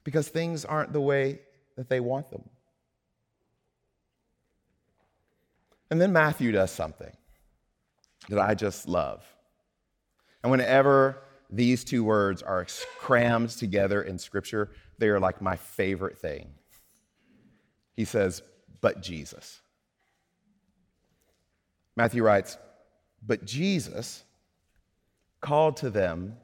because 0.05 0.29
things 0.29 0.65
aren't 0.65 0.93
the 0.93 1.01
way 1.01 1.41
that 1.77 1.89
they 1.89 2.01
want 2.01 2.31
them. 2.31 2.49
And 5.91 6.01
then 6.01 6.13
Matthew 6.13 6.53
does 6.53 6.71
something 6.71 7.13
that 8.29 8.39
I 8.39 8.55
just 8.55 8.89
love. 8.89 9.25
And 10.43 10.51
whenever 10.51 11.23
these 11.51 11.85
two 11.85 12.03
words 12.03 12.43
are 12.43 12.67
crammed 12.99 13.51
together 13.51 14.03
in 14.03 14.19
Scripture, 14.19 14.71
they 14.99 15.09
are 15.09 15.21
like 15.21 15.43
my 15.43 15.57
favorite 15.57 16.19
thing. 16.19 16.49
He 17.95 18.05
says, 18.05 18.43
But 18.81 19.03
Jesus. 19.03 19.61
Matthew 21.95 22.23
writes, 22.23 22.57
But 23.25 23.45
Jesus 23.45 24.25
called 25.43 25.77
to 25.79 25.91
them, 25.91 26.37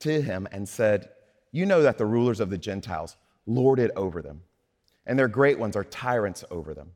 to 0.00 0.22
him, 0.22 0.46
and 0.52 0.68
said, 0.68 1.08
You 1.54 1.66
know 1.66 1.82
that 1.82 1.98
the 1.98 2.04
rulers 2.04 2.40
of 2.40 2.50
the 2.50 2.58
Gentiles 2.58 3.16
lord 3.46 3.78
it 3.78 3.92
over 3.94 4.20
them, 4.20 4.42
and 5.06 5.16
their 5.16 5.28
great 5.28 5.56
ones 5.56 5.76
are 5.76 5.84
tyrants 5.84 6.42
over 6.50 6.74
them. 6.74 6.90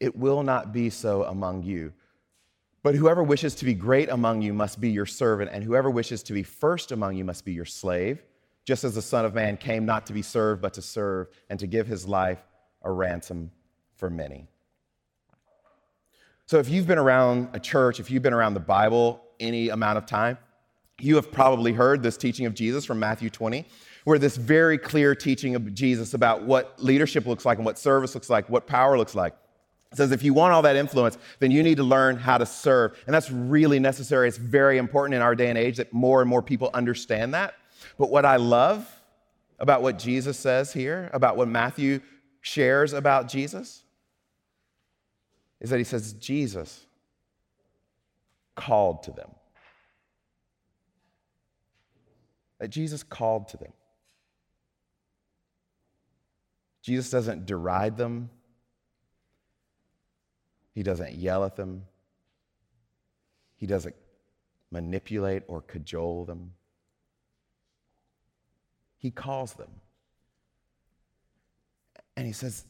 It 0.00 0.16
will 0.16 0.42
not 0.42 0.72
be 0.72 0.90
so 0.90 1.22
among 1.22 1.62
you. 1.62 1.92
But 2.82 2.96
whoever 2.96 3.22
wishes 3.22 3.54
to 3.54 3.64
be 3.64 3.72
great 3.72 4.08
among 4.08 4.42
you 4.42 4.52
must 4.52 4.80
be 4.80 4.90
your 4.90 5.06
servant, 5.06 5.52
and 5.52 5.62
whoever 5.62 5.88
wishes 5.88 6.24
to 6.24 6.32
be 6.32 6.42
first 6.42 6.90
among 6.90 7.14
you 7.14 7.24
must 7.24 7.44
be 7.44 7.52
your 7.52 7.64
slave, 7.64 8.20
just 8.64 8.82
as 8.82 8.96
the 8.96 9.02
Son 9.02 9.24
of 9.24 9.32
Man 9.32 9.56
came 9.56 9.86
not 9.86 10.06
to 10.06 10.12
be 10.12 10.22
served, 10.22 10.60
but 10.60 10.74
to 10.74 10.82
serve, 10.82 11.28
and 11.48 11.60
to 11.60 11.68
give 11.68 11.86
his 11.86 12.08
life 12.08 12.42
a 12.82 12.90
ransom 12.90 13.52
for 13.94 14.10
many. 14.10 14.48
So, 16.46 16.58
if 16.58 16.68
you've 16.68 16.88
been 16.88 16.98
around 16.98 17.50
a 17.52 17.60
church, 17.60 18.00
if 18.00 18.10
you've 18.10 18.24
been 18.24 18.32
around 18.32 18.54
the 18.54 18.60
Bible 18.60 19.22
any 19.38 19.68
amount 19.68 19.98
of 19.98 20.06
time, 20.06 20.36
you 21.00 21.16
have 21.16 21.30
probably 21.30 21.72
heard 21.72 22.02
this 22.02 22.16
teaching 22.16 22.46
of 22.46 22.54
Jesus 22.54 22.84
from 22.84 22.98
Matthew 22.98 23.28
20, 23.30 23.66
where 24.04 24.18
this 24.18 24.36
very 24.36 24.78
clear 24.78 25.14
teaching 25.14 25.54
of 25.54 25.74
Jesus 25.74 26.14
about 26.14 26.42
what 26.42 26.82
leadership 26.82 27.26
looks 27.26 27.44
like 27.44 27.58
and 27.58 27.66
what 27.66 27.78
service 27.78 28.14
looks 28.14 28.30
like, 28.30 28.48
what 28.48 28.66
power 28.66 28.96
looks 28.96 29.14
like. 29.14 29.34
It 29.92 29.98
says 29.98 30.10
if 30.10 30.22
you 30.22 30.34
want 30.34 30.52
all 30.52 30.62
that 30.62 30.76
influence, 30.76 31.18
then 31.38 31.50
you 31.50 31.62
need 31.62 31.76
to 31.76 31.84
learn 31.84 32.16
how 32.16 32.38
to 32.38 32.46
serve. 32.46 32.98
And 33.06 33.14
that's 33.14 33.30
really 33.30 33.78
necessary. 33.78 34.28
It's 34.28 34.38
very 34.38 34.78
important 34.78 35.14
in 35.14 35.22
our 35.22 35.34
day 35.34 35.48
and 35.48 35.58
age 35.58 35.76
that 35.76 35.92
more 35.92 36.20
and 36.20 36.28
more 36.28 36.42
people 36.42 36.70
understand 36.74 37.34
that. 37.34 37.54
But 37.98 38.10
what 38.10 38.24
I 38.24 38.36
love 38.36 38.88
about 39.58 39.82
what 39.82 39.98
Jesus 39.98 40.38
says 40.38 40.72
here, 40.72 41.10
about 41.12 41.36
what 41.36 41.48
Matthew 41.48 42.00
shares 42.40 42.92
about 42.92 43.28
Jesus, 43.28 43.82
is 45.60 45.70
that 45.70 45.78
he 45.78 45.84
says 45.84 46.12
Jesus 46.14 46.84
called 48.54 49.02
to 49.04 49.12
them. 49.12 49.30
That 52.58 52.68
Jesus 52.68 53.02
called 53.02 53.48
to 53.48 53.56
them. 53.56 53.72
Jesus 56.82 57.10
doesn't 57.10 57.46
deride 57.46 57.96
them. 57.96 58.30
He 60.72 60.82
doesn't 60.82 61.14
yell 61.14 61.44
at 61.44 61.56
them. 61.56 61.84
He 63.56 63.66
doesn't 63.66 63.96
manipulate 64.70 65.42
or 65.48 65.62
cajole 65.62 66.24
them. 66.26 66.52
He 68.98 69.10
calls 69.10 69.54
them. 69.54 69.70
And 72.16 72.26
he 72.26 72.32
says, 72.32 72.64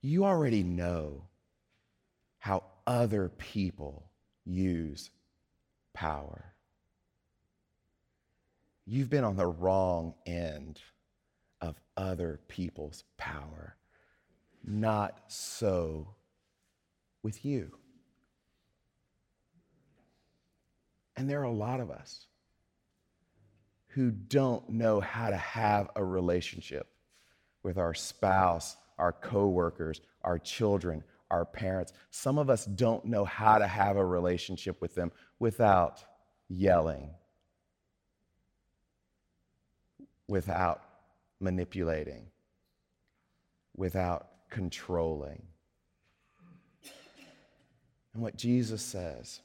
You 0.00 0.24
already 0.24 0.62
know 0.62 1.22
how 2.38 2.64
other 2.86 3.28
people 3.28 4.10
use 4.44 5.10
power. 5.94 6.51
You've 8.92 9.08
been 9.08 9.24
on 9.24 9.36
the 9.36 9.46
wrong 9.46 10.12
end 10.26 10.78
of 11.62 11.80
other 11.96 12.40
people's 12.48 13.04
power. 13.16 13.74
Not 14.62 15.18
so 15.28 16.08
with 17.22 17.42
you. 17.42 17.70
And 21.16 21.30
there 21.30 21.40
are 21.40 21.44
a 21.44 21.50
lot 21.50 21.80
of 21.80 21.90
us 21.90 22.26
who 23.94 24.10
don't 24.10 24.68
know 24.68 25.00
how 25.00 25.30
to 25.30 25.38
have 25.38 25.88
a 25.96 26.04
relationship 26.04 26.86
with 27.62 27.78
our 27.78 27.94
spouse, 27.94 28.76
our 28.98 29.12
coworkers, 29.12 30.02
our 30.20 30.38
children, 30.38 31.02
our 31.30 31.46
parents. 31.46 31.94
Some 32.10 32.36
of 32.36 32.50
us 32.50 32.66
don't 32.66 33.06
know 33.06 33.24
how 33.24 33.56
to 33.56 33.66
have 33.66 33.96
a 33.96 34.04
relationship 34.04 34.82
with 34.82 34.94
them 34.94 35.12
without 35.38 36.04
yelling, 36.50 37.08
without 40.28 40.82
manipulating, 41.40 42.26
without 43.76 44.28
controlling. 44.50 45.42
And 48.14 48.22
what 48.22 48.36
Jesus 48.36 48.82
says 48.82 49.40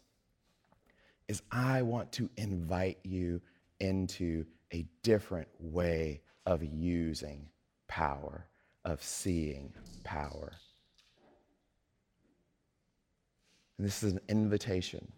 is, 1.27 1.41
I 1.51 1.81
want 1.81 2.11
to 2.13 2.29
invite 2.37 2.99
you 3.03 3.41
into 3.79 4.45
a 4.73 4.85
different 5.03 5.47
way 5.59 6.21
of 6.45 6.63
using 6.63 7.47
power, 7.87 8.47
of 8.85 9.01
seeing 9.01 9.73
power. 10.03 10.53
And 13.77 13.85
this 13.85 14.03
is 14.03 14.13
an 14.13 14.19
invitation 14.27 15.11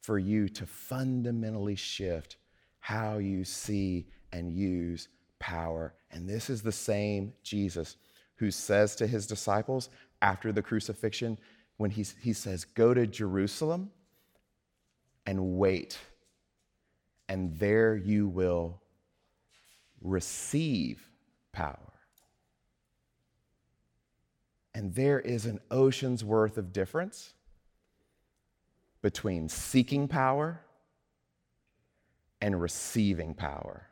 for 0.00 0.18
you 0.18 0.48
to 0.48 0.66
fundamentally 0.66 1.76
shift 1.76 2.36
how 2.82 3.18
you 3.18 3.44
see 3.44 4.04
and 4.32 4.52
use 4.52 5.06
power. 5.38 5.94
And 6.10 6.28
this 6.28 6.50
is 6.50 6.62
the 6.62 6.72
same 6.72 7.32
Jesus 7.44 7.96
who 8.34 8.50
says 8.50 8.96
to 8.96 9.06
his 9.06 9.24
disciples 9.24 9.88
after 10.20 10.50
the 10.50 10.62
crucifixion, 10.62 11.38
when 11.76 11.92
he, 11.92 12.04
he 12.20 12.32
says, 12.32 12.64
Go 12.64 12.92
to 12.92 13.06
Jerusalem 13.06 13.92
and 15.24 15.56
wait, 15.58 15.96
and 17.28 17.56
there 17.56 17.94
you 17.94 18.26
will 18.26 18.80
receive 20.00 21.08
power. 21.52 21.78
And 24.74 24.92
there 24.92 25.20
is 25.20 25.46
an 25.46 25.60
ocean's 25.70 26.24
worth 26.24 26.58
of 26.58 26.72
difference 26.72 27.34
between 29.02 29.48
seeking 29.48 30.08
power 30.08 30.62
and 32.42 32.60
receiving 32.60 33.32
power. 33.32 33.86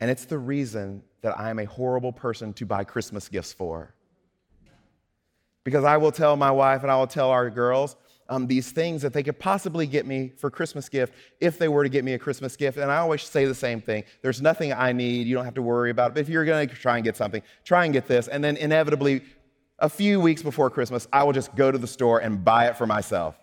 And 0.00 0.10
it's 0.10 0.26
the 0.26 0.36
reason 0.36 1.02
that 1.22 1.38
I 1.38 1.48
am 1.50 1.58
a 1.58 1.64
horrible 1.64 2.12
person 2.12 2.52
to 2.54 2.66
buy 2.66 2.84
Christmas 2.84 3.28
gifts 3.28 3.52
for. 3.52 3.94
Because 5.64 5.84
I 5.84 5.96
will 5.96 6.12
tell 6.12 6.36
my 6.36 6.50
wife 6.50 6.82
and 6.82 6.90
I 6.90 6.96
will 6.96 7.06
tell 7.06 7.30
our 7.30 7.50
girls 7.50 7.96
um, 8.28 8.46
these 8.46 8.72
things 8.72 9.02
that 9.02 9.12
they 9.12 9.22
could 9.22 9.38
possibly 9.38 9.86
get 9.86 10.06
me 10.06 10.32
for 10.36 10.50
Christmas 10.50 10.88
gift 10.88 11.14
if 11.40 11.58
they 11.58 11.68
were 11.68 11.82
to 11.82 11.88
get 11.88 12.04
me 12.04 12.14
a 12.14 12.18
Christmas 12.18 12.56
gift. 12.56 12.76
And 12.76 12.90
I 12.90 12.98
always 12.98 13.22
say 13.22 13.44
the 13.44 13.54
same 13.54 13.80
thing 13.80 14.04
there's 14.22 14.42
nothing 14.42 14.72
I 14.72 14.92
need. 14.92 15.26
You 15.26 15.34
don't 15.34 15.44
have 15.44 15.54
to 15.54 15.62
worry 15.62 15.90
about 15.90 16.10
it. 16.10 16.14
But 16.14 16.20
if 16.20 16.28
you're 16.28 16.44
going 16.44 16.68
to 16.68 16.74
try 16.74 16.96
and 16.96 17.04
get 17.04 17.16
something, 17.16 17.42
try 17.64 17.84
and 17.84 17.92
get 17.92 18.06
this. 18.06 18.28
And 18.28 18.42
then 18.42 18.56
inevitably, 18.56 19.22
a 19.78 19.88
few 19.88 20.20
weeks 20.20 20.42
before 20.42 20.68
Christmas, 20.68 21.06
I 21.12 21.22
will 21.22 21.32
just 21.32 21.54
go 21.54 21.70
to 21.70 21.78
the 21.78 21.86
store 21.86 22.18
and 22.18 22.44
buy 22.44 22.66
it 22.66 22.76
for 22.76 22.86
myself. 22.86 23.36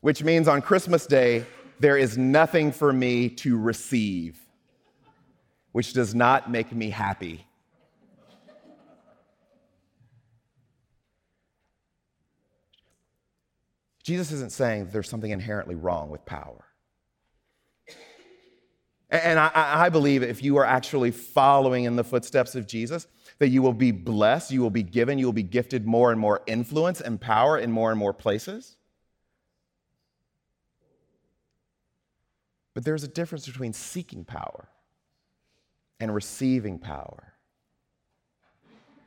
Which 0.00 0.22
means 0.22 0.48
on 0.48 0.62
Christmas 0.62 1.06
Day, 1.06 1.44
there 1.78 1.96
is 1.96 2.16
nothing 2.16 2.72
for 2.72 2.92
me 2.92 3.28
to 3.28 3.58
receive, 3.58 4.38
which 5.72 5.92
does 5.92 6.14
not 6.14 6.50
make 6.50 6.72
me 6.72 6.90
happy. 6.90 7.46
Jesus 14.02 14.30
isn't 14.30 14.52
saying 14.52 14.90
there's 14.92 15.08
something 15.08 15.32
inherently 15.32 15.74
wrong 15.74 16.10
with 16.10 16.24
power. 16.24 16.64
And 19.10 19.38
I, 19.38 19.50
I, 19.54 19.88
believe 19.88 20.22
if 20.22 20.42
you 20.42 20.56
are 20.58 20.64
actually 20.64 21.10
following 21.10 21.84
in 21.84 21.96
the 21.96 22.04
footsteps 22.04 22.54
of 22.54 22.66
Jesus, 22.66 23.06
that 23.38 23.48
you 23.48 23.62
will 23.62 23.72
be 23.72 23.92
blessed, 23.92 24.50
you 24.50 24.60
will 24.60 24.70
be 24.70 24.82
given, 24.82 25.18
you 25.18 25.26
will 25.26 25.32
be 25.32 25.42
gifted 25.42 25.86
more 25.86 26.10
and 26.10 26.20
more 26.20 26.42
influence 26.46 27.00
and 27.00 27.20
power 27.20 27.58
in 27.58 27.70
more 27.70 27.90
and 27.90 27.98
more 27.98 28.12
places. 28.12 28.75
But 32.76 32.84
there's 32.84 33.04
a 33.04 33.08
difference 33.08 33.46
between 33.46 33.72
seeking 33.72 34.26
power 34.26 34.68
and 35.98 36.14
receiving 36.14 36.78
power. 36.78 37.32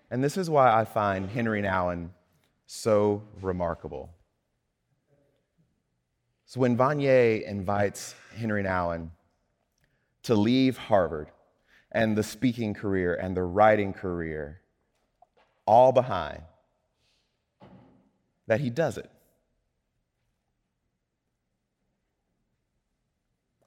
And 0.09 0.23
this 0.23 0.37
is 0.37 0.49
why 0.49 0.75
I 0.75 0.85
find 0.85 1.29
Henry 1.29 1.61
Nouwen 1.61 2.09
so 2.65 3.21
remarkable. 3.43 4.09
So 6.47 6.61
when 6.61 6.77
Vanier 6.77 7.43
invites 7.43 8.15
Henry 8.35 8.63
Nouwen 8.63 9.11
to 10.23 10.33
leave 10.33 10.75
Harvard 10.75 11.29
and 11.91 12.17
the 12.17 12.23
speaking 12.23 12.73
career 12.73 13.13
and 13.13 13.37
the 13.37 13.43
writing 13.43 13.93
career 13.93 14.61
all 15.67 15.91
behind, 15.91 16.41
that 18.47 18.61
he 18.61 18.71
does 18.71 18.97
it. 18.97 19.11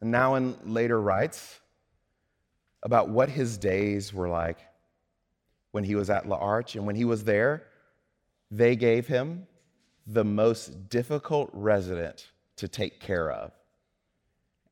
Nouwen 0.02 0.56
later 0.64 1.00
writes 1.00 1.60
about 2.82 3.08
what 3.08 3.28
his 3.28 3.56
days 3.58 4.12
were 4.12 4.28
like 4.28 4.58
when 5.70 5.84
he 5.84 5.94
was 5.94 6.10
at 6.10 6.28
L'Arche. 6.28 6.74
And 6.74 6.86
when 6.86 6.96
he 6.96 7.04
was 7.04 7.24
there, 7.24 7.64
they 8.50 8.76
gave 8.76 9.06
him 9.06 9.46
the 10.06 10.24
most 10.24 10.88
difficult 10.88 11.50
resident 11.52 12.30
to 12.56 12.68
take 12.68 13.00
care 13.00 13.30
of. 13.30 13.52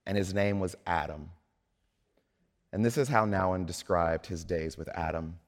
And 0.07 0.17
his 0.17 0.35
name 0.35 0.59
was 0.59 0.77
Adam. 0.87 1.31
And 2.73 2.85
this 2.85 2.99
is 2.99 3.09
how 3.09 3.25
Nouwen 3.25 3.67
described 3.67 4.27
his 4.27 4.45
days 4.45 4.77
with 4.77 4.89
Adam. 4.89 5.39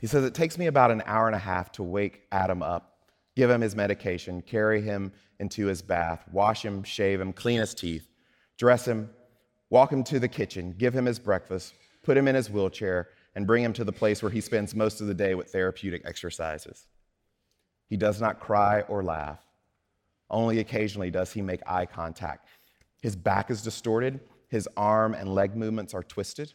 He 0.00 0.06
says, 0.06 0.24
It 0.24 0.34
takes 0.34 0.58
me 0.58 0.66
about 0.66 0.90
an 0.90 1.02
hour 1.06 1.26
and 1.26 1.36
a 1.36 1.40
half 1.40 1.72
to 1.72 1.82
wake 1.82 2.22
Adam 2.30 2.62
up 2.62 2.90
give 3.36 3.50
him 3.50 3.62
his 3.62 3.74
medication, 3.74 4.42
carry 4.42 4.82
him 4.82 5.12
into 5.38 5.66
his 5.66 5.80
bath, 5.80 6.22
wash 6.30 6.62
him, 6.62 6.82
shave 6.82 7.18
him, 7.20 7.32
clean 7.32 7.60
his 7.60 7.74
teeth, 7.74 8.06
dress 8.60 8.84
him, 8.84 9.08
walk 9.70 9.90
him 9.90 10.04
to 10.04 10.20
the 10.20 10.28
kitchen, 10.28 10.74
give 10.76 10.94
him 10.94 11.06
his 11.06 11.18
breakfast, 11.18 11.72
put 12.02 12.14
him 12.14 12.28
in 12.28 12.34
his 12.34 12.50
wheelchair, 12.50 13.08
and 13.34 13.46
bring 13.46 13.64
him 13.64 13.72
to 13.72 13.84
the 13.84 13.92
place 13.92 14.22
where 14.22 14.30
he 14.30 14.42
spends 14.42 14.74
most 14.74 15.00
of 15.00 15.06
the 15.06 15.14
day 15.14 15.34
with 15.34 15.50
therapeutic 15.50 16.02
exercises. 16.04 16.86
He 17.88 17.96
does 17.96 18.20
not 18.20 18.38
cry 18.38 18.82
or 18.82 19.02
laugh. 19.02 19.38
Only 20.28 20.58
occasionally 20.58 21.10
does 21.10 21.32
he 21.32 21.40
make 21.40 21.62
eye 21.66 21.86
contact. 21.86 22.48
His 23.00 23.16
back 23.16 23.50
is 23.50 23.62
distorted, 23.62 24.20
his 24.48 24.68
arm 24.76 25.14
and 25.14 25.34
leg 25.34 25.56
movements 25.56 25.94
are 25.94 26.02
twisted. 26.02 26.52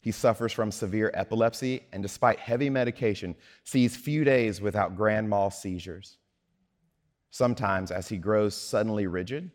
He 0.00 0.10
suffers 0.10 0.52
from 0.52 0.72
severe 0.72 1.12
epilepsy 1.14 1.82
and, 1.92 2.02
despite 2.02 2.40
heavy 2.40 2.70
medication, 2.70 3.36
sees 3.62 3.94
few 3.94 4.24
days 4.24 4.60
without 4.60 4.96
grand 4.96 5.30
mal 5.30 5.50
seizures. 5.52 6.16
Sometimes, 7.30 7.92
as 7.92 8.08
he 8.08 8.16
grows 8.16 8.56
suddenly 8.56 9.06
rigid, 9.06 9.52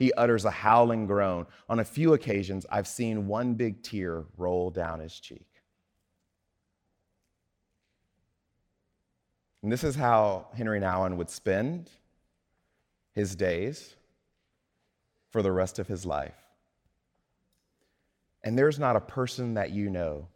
he 0.00 0.14
utters 0.14 0.46
a 0.46 0.50
howling 0.50 1.06
groan. 1.06 1.46
On 1.68 1.78
a 1.78 1.84
few 1.84 2.14
occasions, 2.14 2.64
I've 2.72 2.88
seen 2.88 3.26
one 3.26 3.52
big 3.52 3.82
tear 3.82 4.24
roll 4.38 4.70
down 4.70 4.98
his 4.98 5.20
cheek. 5.20 5.46
And 9.62 9.70
this 9.70 9.84
is 9.84 9.94
how 9.94 10.46
Henri 10.56 10.80
Nouwen 10.80 11.18
would 11.18 11.28
spend 11.28 11.90
his 13.12 13.36
days 13.36 13.94
for 15.28 15.42
the 15.42 15.52
rest 15.52 15.78
of 15.78 15.86
his 15.86 16.06
life. 16.06 16.46
And 18.42 18.58
there's 18.58 18.78
not 18.78 18.96
a 18.96 19.00
person 19.00 19.52
that 19.54 19.70
you 19.70 19.90
know 19.90 20.28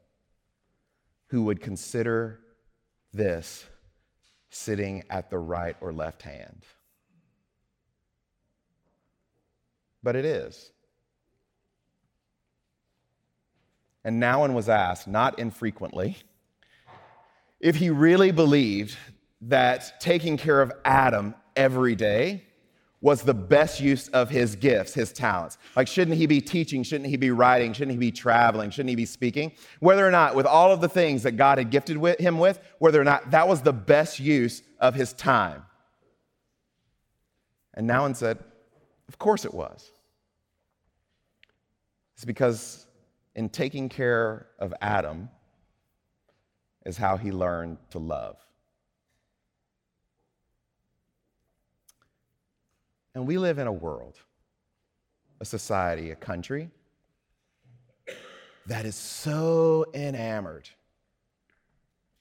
who 1.29 1.44
would 1.44 1.62
consider 1.62 2.38
this 3.14 3.64
sitting 4.50 5.05
at 5.09 5.31
the 5.31 5.38
right 5.38 5.77
or 5.81 5.90
left 5.90 6.20
hand. 6.20 6.66
But 10.04 10.14
it 10.14 10.24
is. 10.24 10.70
And 14.04 14.22
Nouwen 14.22 14.52
was 14.52 14.68
asked, 14.68 15.08
not 15.08 15.38
infrequently, 15.38 16.18
if 17.58 17.76
he 17.76 17.88
really 17.88 18.30
believed 18.30 18.96
that 19.40 19.98
taking 20.00 20.36
care 20.36 20.60
of 20.60 20.70
Adam 20.84 21.34
every 21.56 21.94
day 21.94 22.44
was 23.00 23.22
the 23.22 23.34
best 23.34 23.80
use 23.80 24.08
of 24.08 24.30
his 24.30 24.56
gifts, 24.56 24.94
his 24.94 25.12
talents. 25.12 25.58
Like, 25.74 25.88
shouldn't 25.88 26.16
he 26.16 26.26
be 26.26 26.40
teaching? 26.40 26.82
Shouldn't 26.82 27.08
he 27.08 27.16
be 27.16 27.30
writing? 27.30 27.72
Shouldn't 27.72 27.92
he 27.92 27.98
be 27.98 28.10
traveling? 28.10 28.70
Shouldn't 28.70 28.90
he 28.90 28.96
be 28.96 29.06
speaking? 29.06 29.52
Whether 29.80 30.06
or 30.06 30.10
not, 30.10 30.34
with 30.34 30.46
all 30.46 30.72
of 30.72 30.80
the 30.80 30.88
things 30.88 31.22
that 31.22 31.32
God 31.32 31.58
had 31.58 31.70
gifted 31.70 31.96
with 31.96 32.18
him 32.18 32.38
with, 32.38 32.60
whether 32.78 33.00
or 33.00 33.04
not 33.04 33.30
that 33.30 33.48
was 33.48 33.62
the 33.62 33.72
best 33.72 34.20
use 34.20 34.62
of 34.80 34.94
his 34.94 35.12
time. 35.14 35.64
And 37.74 37.88
Nouwen 37.88 38.16
said, 38.16 38.38
Of 39.08 39.18
course 39.18 39.44
it 39.44 39.52
was. 39.52 39.90
It's 42.14 42.24
because 42.24 42.87
in 43.35 43.48
taking 43.48 43.88
care 43.88 44.46
of 44.59 44.72
Adam 44.81 45.29
is 46.87 46.96
how 46.96 47.16
he 47.16 47.33
learned 47.33 47.79
to 47.90 47.98
love. 47.98 48.37
And 53.14 53.27
we 53.27 53.38
live 53.38 53.59
in 53.59 53.66
a 53.66 53.72
world, 53.72 54.16
a 55.40 55.44
society, 55.44 56.11
a 56.11 56.16
country 56.16 56.70
that 58.66 58.87
is 58.87 58.96
so 58.96 59.87
enamored 59.94 60.68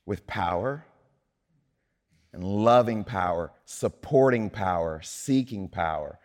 with 0.05 0.27
power 0.27 0.85
and 2.31 2.43
loving 2.43 3.03
power, 3.03 3.51
supporting 3.65 4.49
power, 4.49 5.01
seeking 5.03 5.67
power, 5.67 6.19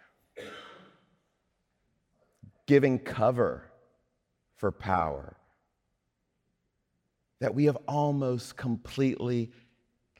giving 2.68 2.98
cover 2.98 3.64
for 4.56 4.70
power, 4.70 5.36
that 7.40 7.54
we 7.54 7.64
have 7.64 7.78
almost 7.88 8.56
completely 8.56 9.50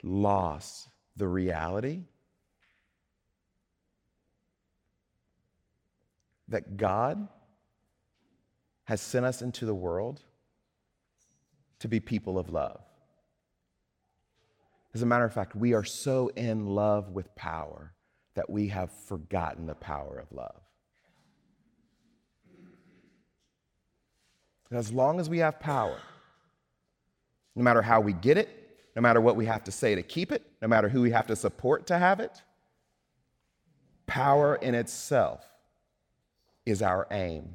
lost 0.03 0.89
the 1.17 1.29
reality 1.29 2.05
that 6.49 6.79
God 6.79 7.29
has 8.85 9.03
sent 9.03 9.27
us 9.27 9.43
into 9.43 9.67
the 9.67 9.75
world 9.75 10.23
to 11.81 11.89
be 11.89 12.01
people 12.01 12.39
of 12.39 12.49
love. 12.49 12.81
As 14.95 15.03
a 15.03 15.07
matter 15.07 15.27
of 15.27 15.35
fact, 15.35 15.55
we 15.55 15.75
are 15.75 15.85
so 15.85 16.29
in 16.29 16.65
love 16.65 17.11
with 17.11 17.35
power 17.37 17.93
that 18.35 18.49
we 18.49 18.69
have 18.69 18.91
forgotten 18.91 19.67
the 19.67 19.75
power 19.75 20.19
of 20.19 20.33
love. 20.33 20.63
As 24.71 24.93
long 24.93 25.19
as 25.19 25.31
we 25.31 25.39
have 25.39 25.61
power, 25.61 25.99
no 27.57 27.63
matter 27.63 27.83
how 27.83 28.01
we 28.01 28.13
get 28.13 28.37
it, 28.37 28.49
no 28.95 29.03
matter 29.03 29.21
what 29.21 29.37
we 29.37 29.47
have 29.47 29.65
to 29.65 29.73
say 29.73 29.95
to 29.95 30.03
keep 30.03 30.31
it, 30.33 30.43
no 30.61 30.69
matter 30.69 30.89
who 30.89 31.01
we 31.01 31.11
have 31.11 31.27
to 31.29 31.37
support 31.37 31.87
to 31.87 31.99
have 31.99 32.21
it, 32.21 32.43
power 34.07 34.57
in 34.57 34.75
itself 34.75 35.45
is 36.67 36.83
our 36.83 37.07
aim. 37.11 37.55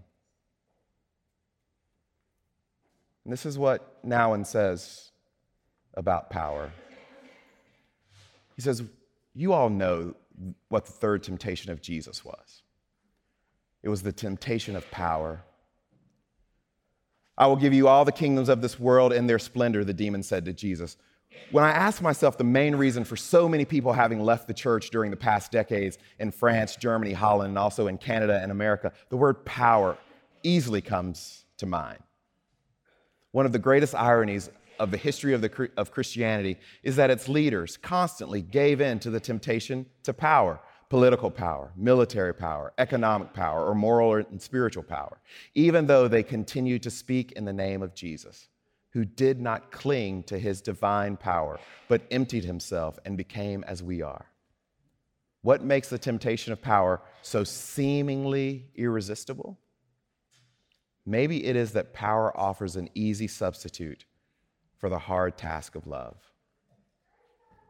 And 3.24 3.32
this 3.32 3.46
is 3.46 3.58
what 3.58 4.04
Nouwen 4.04 4.46
says 4.46 5.12
about 5.94 6.30
power. 6.30 6.72
He 8.56 8.62
says, 8.62 8.84
You 9.34 9.54
all 9.54 9.70
know 9.70 10.16
what 10.70 10.86
the 10.86 10.92
third 10.92 11.24
temptation 11.24 11.72
of 11.72 11.82
Jesus 11.82 12.26
was 12.26 12.64
it 13.84 13.90
was 13.90 14.02
the 14.02 14.14
temptation 14.14 14.76
of 14.76 14.90
power. 14.90 15.44
I 17.38 17.48
will 17.48 17.56
give 17.56 17.74
you 17.74 17.88
all 17.88 18.06
the 18.06 18.12
kingdoms 18.12 18.50
of 18.50 18.62
this 18.62 18.80
world 18.80 19.12
and 19.12 19.30
their 19.30 19.40
splendor, 19.40 19.84
the 19.84 19.94
demon 19.94 20.24
said 20.24 20.46
to 20.46 20.54
Jesus. 20.54 20.98
When 21.52 21.64
I 21.64 21.72
ask 21.72 22.02
myself 22.02 22.38
the 22.38 22.44
main 22.44 22.76
reason 22.76 23.04
for 23.04 23.16
so 23.16 23.50
many 23.50 23.66
people 23.66 23.94
having 23.94 24.22
left 24.22 24.48
the 24.48 24.54
church 24.54 24.92
during 24.92 25.10
the 25.10 25.18
past 25.18 25.52
decades 25.52 25.98
in 26.20 26.32
France, 26.32 26.76
Germany, 26.76 27.14
Holland, 27.14 27.50
and 27.50 27.58
also 27.58 27.88
in 27.88 27.98
Canada 27.98 28.40
and 28.42 28.52
America, 28.52 28.92
the 29.10 29.18
word 29.18 29.44
power 29.46 29.98
easily 30.44 30.82
comes 30.82 31.46
to 31.58 31.66
mind. 31.66 32.00
One 33.32 33.46
of 33.46 33.52
the 33.52 33.60
greatest 33.60 33.96
ironies 33.96 34.50
of 34.80 34.92
the 34.92 34.98
history 34.98 35.34
of, 35.34 35.42
the, 35.42 35.70
of 35.78 35.92
Christianity 35.92 36.58
is 36.84 36.96
that 36.98 37.10
its 37.10 37.28
leaders 37.28 37.78
constantly 37.78 38.42
gave 38.42 38.82
in 38.82 39.00
to 39.00 39.10
the 39.10 39.20
temptation 39.20 39.88
to 40.04 40.14
power 40.14 40.60
political 40.94 41.32
power, 41.32 41.72
military 41.76 42.36
power, 42.36 42.72
economic 42.78 43.34
power, 43.34 43.66
or 43.66 43.74
moral 43.74 44.14
and 44.14 44.40
spiritual 44.40 44.84
power, 44.84 45.18
even 45.56 45.88
though 45.88 46.08
they 46.08 46.22
continued 46.22 46.84
to 46.84 46.92
speak 46.92 47.32
in 47.32 47.46
the 47.46 47.52
name 47.52 47.82
of 47.82 47.96
Jesus 47.96 48.48
who 48.92 49.04
did 49.04 49.42
not 49.42 49.72
cling 49.72 50.22
to 50.22 50.38
his 50.38 50.62
divine 50.62 51.18
power, 51.18 51.60
but 51.88 52.04
emptied 52.12 52.44
himself 52.44 53.00
and 53.06 53.18
became 53.18 53.64
as 53.64 53.82
we 53.82 54.04
are. 54.04 54.28
What 55.42 55.64
makes 55.64 55.90
the 55.90 55.98
temptation 55.98 56.54
of 56.54 56.62
power 56.62 57.02
so 57.24 57.44
seemingly 57.44 58.68
irresistible? 58.76 59.58
Maybe 61.08 61.44
it 61.44 61.56
is 61.56 61.72
that 61.72 61.94
power 61.94 62.40
offers 62.40 62.76
an 62.76 62.88
easy 62.94 63.28
substitute 63.28 64.06
for 64.78 64.90
the 64.90 65.00
hard 65.00 65.38
task 65.38 65.74
of 65.74 65.88
love. 65.88 66.18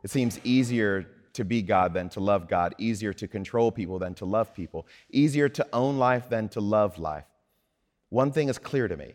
It 0.04 0.10
seems 0.10 0.42
easier 0.44 1.08
to 1.34 1.44
be 1.44 1.62
God 1.62 1.94
than 1.94 2.10
to 2.10 2.20
love 2.20 2.48
God, 2.48 2.76
easier 2.78 3.14
to 3.14 3.28
control 3.28 3.72
people 3.72 4.00
than 4.00 4.14
to 4.16 4.26
love 4.26 4.54
people, 4.54 4.88
easier 5.10 5.50
to 5.50 5.68
own 5.74 5.98
life 5.98 6.30
than 6.30 6.50
to 6.50 6.62
love 6.62 7.00
life. 7.00 7.26
One 8.10 8.32
thing 8.32 8.50
is 8.50 8.58
clear 8.58 8.88
to 8.88 8.96
me 8.96 9.14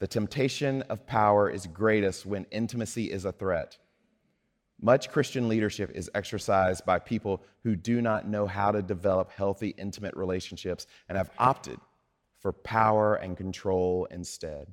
the 0.00 0.06
temptation 0.06 0.82
of 0.82 1.06
power 1.06 1.48
is 1.48 1.66
greatest 1.66 2.26
when 2.26 2.46
intimacy 2.50 3.10
is 3.10 3.24
a 3.24 3.32
threat. 3.32 3.78
Much 4.80 5.10
Christian 5.10 5.48
leadership 5.48 5.90
is 5.94 6.10
exercised 6.14 6.84
by 6.84 6.98
people 6.98 7.42
who 7.62 7.76
do 7.76 8.02
not 8.02 8.26
know 8.26 8.46
how 8.46 8.72
to 8.72 8.82
develop 8.82 9.30
healthy, 9.30 9.74
intimate 9.78 10.14
relationships 10.16 10.86
and 11.08 11.16
have 11.16 11.30
opted 11.38 11.78
for 12.40 12.52
power 12.52 13.14
and 13.14 13.36
control 13.36 14.06
instead. 14.10 14.66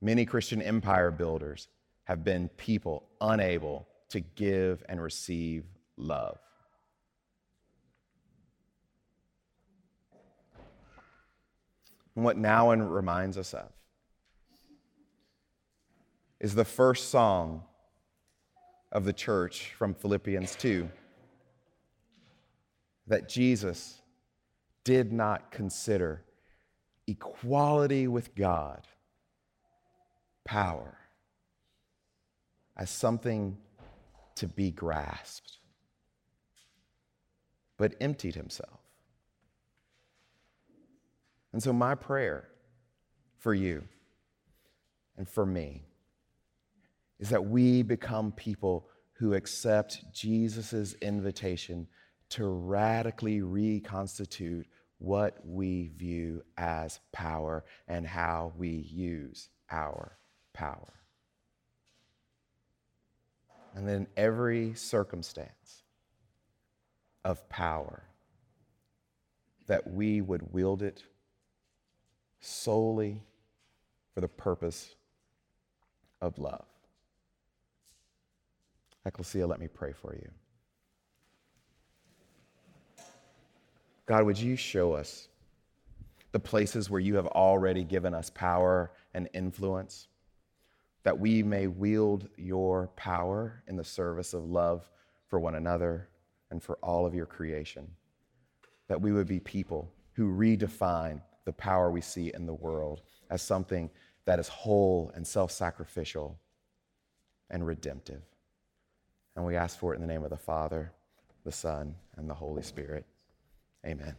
Many 0.00 0.24
Christian 0.24 0.60
empire 0.60 1.10
builders 1.10 1.68
have 2.04 2.22
been 2.22 2.48
people 2.48 3.08
unable 3.20 3.88
to 4.12 4.20
give 4.20 4.82
and 4.88 5.02
receive 5.02 5.64
love. 5.96 6.38
And 12.14 12.24
what 12.24 12.36
Nouwen 12.36 12.90
reminds 12.90 13.38
us 13.38 13.54
of 13.54 13.70
is 16.40 16.54
the 16.54 16.64
first 16.64 17.10
song 17.10 17.62
of 18.90 19.04
the 19.04 19.12
church 19.12 19.72
from 19.78 19.94
Philippians 19.94 20.56
2 20.56 20.90
that 23.06 23.28
Jesus 23.28 24.02
did 24.84 25.12
not 25.12 25.50
consider 25.50 26.22
equality 27.06 28.06
with 28.08 28.34
God, 28.34 28.86
power, 30.44 30.98
as 32.76 32.90
something 32.90 33.56
to 34.36 34.46
be 34.46 34.70
grasped, 34.70 35.58
but 37.76 37.94
emptied 38.00 38.34
himself. 38.34 38.80
And 41.52 41.62
so, 41.62 41.72
my 41.72 41.94
prayer 41.94 42.48
for 43.38 43.54
you 43.54 43.84
and 45.16 45.28
for 45.28 45.44
me 45.44 45.82
is 47.18 47.28
that 47.28 47.44
we 47.44 47.82
become 47.82 48.32
people 48.32 48.88
who 49.14 49.34
accept 49.34 50.02
Jesus' 50.12 50.94
invitation 50.94 51.86
to 52.30 52.46
radically 52.46 53.42
reconstitute 53.42 54.66
what 54.98 55.36
we 55.44 55.90
view 55.96 56.42
as 56.56 57.00
power 57.12 57.64
and 57.88 58.06
how 58.06 58.52
we 58.56 58.68
use 58.68 59.48
our 59.70 60.16
power. 60.54 61.01
And 63.74 63.88
then 63.88 64.06
every 64.16 64.74
circumstance 64.74 65.82
of 67.24 67.48
power, 67.48 68.02
that 69.66 69.90
we 69.90 70.20
would 70.20 70.52
wield 70.52 70.82
it 70.82 71.04
solely 72.40 73.22
for 74.14 74.20
the 74.20 74.28
purpose 74.28 74.94
of 76.20 76.38
love. 76.38 76.64
Ecclesia, 79.06 79.46
let 79.46 79.58
me 79.58 79.68
pray 79.68 79.92
for 79.92 80.14
you. 80.14 80.28
God, 84.06 84.24
would 84.24 84.38
you 84.38 84.56
show 84.56 84.92
us 84.92 85.28
the 86.32 86.40
places 86.40 86.90
where 86.90 87.00
you 87.00 87.14
have 87.16 87.26
already 87.28 87.84
given 87.84 88.14
us 88.14 88.30
power 88.30 88.90
and 89.14 89.28
influence, 89.32 90.08
that 91.04 91.18
we 91.18 91.42
may 91.42 91.66
wield 91.66 92.28
your 92.36 92.88
power 92.96 93.62
in 93.66 93.76
the 93.76 93.84
service 93.84 94.34
of 94.34 94.44
love 94.44 94.88
for 95.26 95.40
one 95.40 95.54
another 95.54 96.08
and 96.50 96.62
for 96.62 96.76
all 96.82 97.06
of 97.06 97.14
your 97.14 97.26
creation, 97.26 97.88
that 98.88 99.00
we 99.00 99.12
would 99.12 99.26
be 99.26 99.40
people 99.40 99.90
who 100.12 100.36
redefine 100.36 101.20
the 101.44 101.52
power 101.52 101.90
we 101.90 102.00
see 102.00 102.30
in 102.34 102.46
the 102.46 102.54
world 102.54 103.02
as 103.30 103.42
something 103.42 103.90
that 104.26 104.38
is 104.38 104.48
whole 104.48 105.10
and 105.14 105.26
self 105.26 105.50
sacrificial 105.50 106.38
and 107.50 107.66
redemptive. 107.66 108.22
And 109.34 109.44
we 109.44 109.56
ask 109.56 109.78
for 109.78 109.92
it 109.92 109.96
in 109.96 110.02
the 110.02 110.12
name 110.12 110.24
of 110.24 110.30
the 110.30 110.36
Father, 110.36 110.92
the 111.44 111.52
Son, 111.52 111.94
and 112.16 112.28
the 112.28 112.34
Holy 112.34 112.62
Spirit. 112.62 113.04
Amen. 113.86 114.14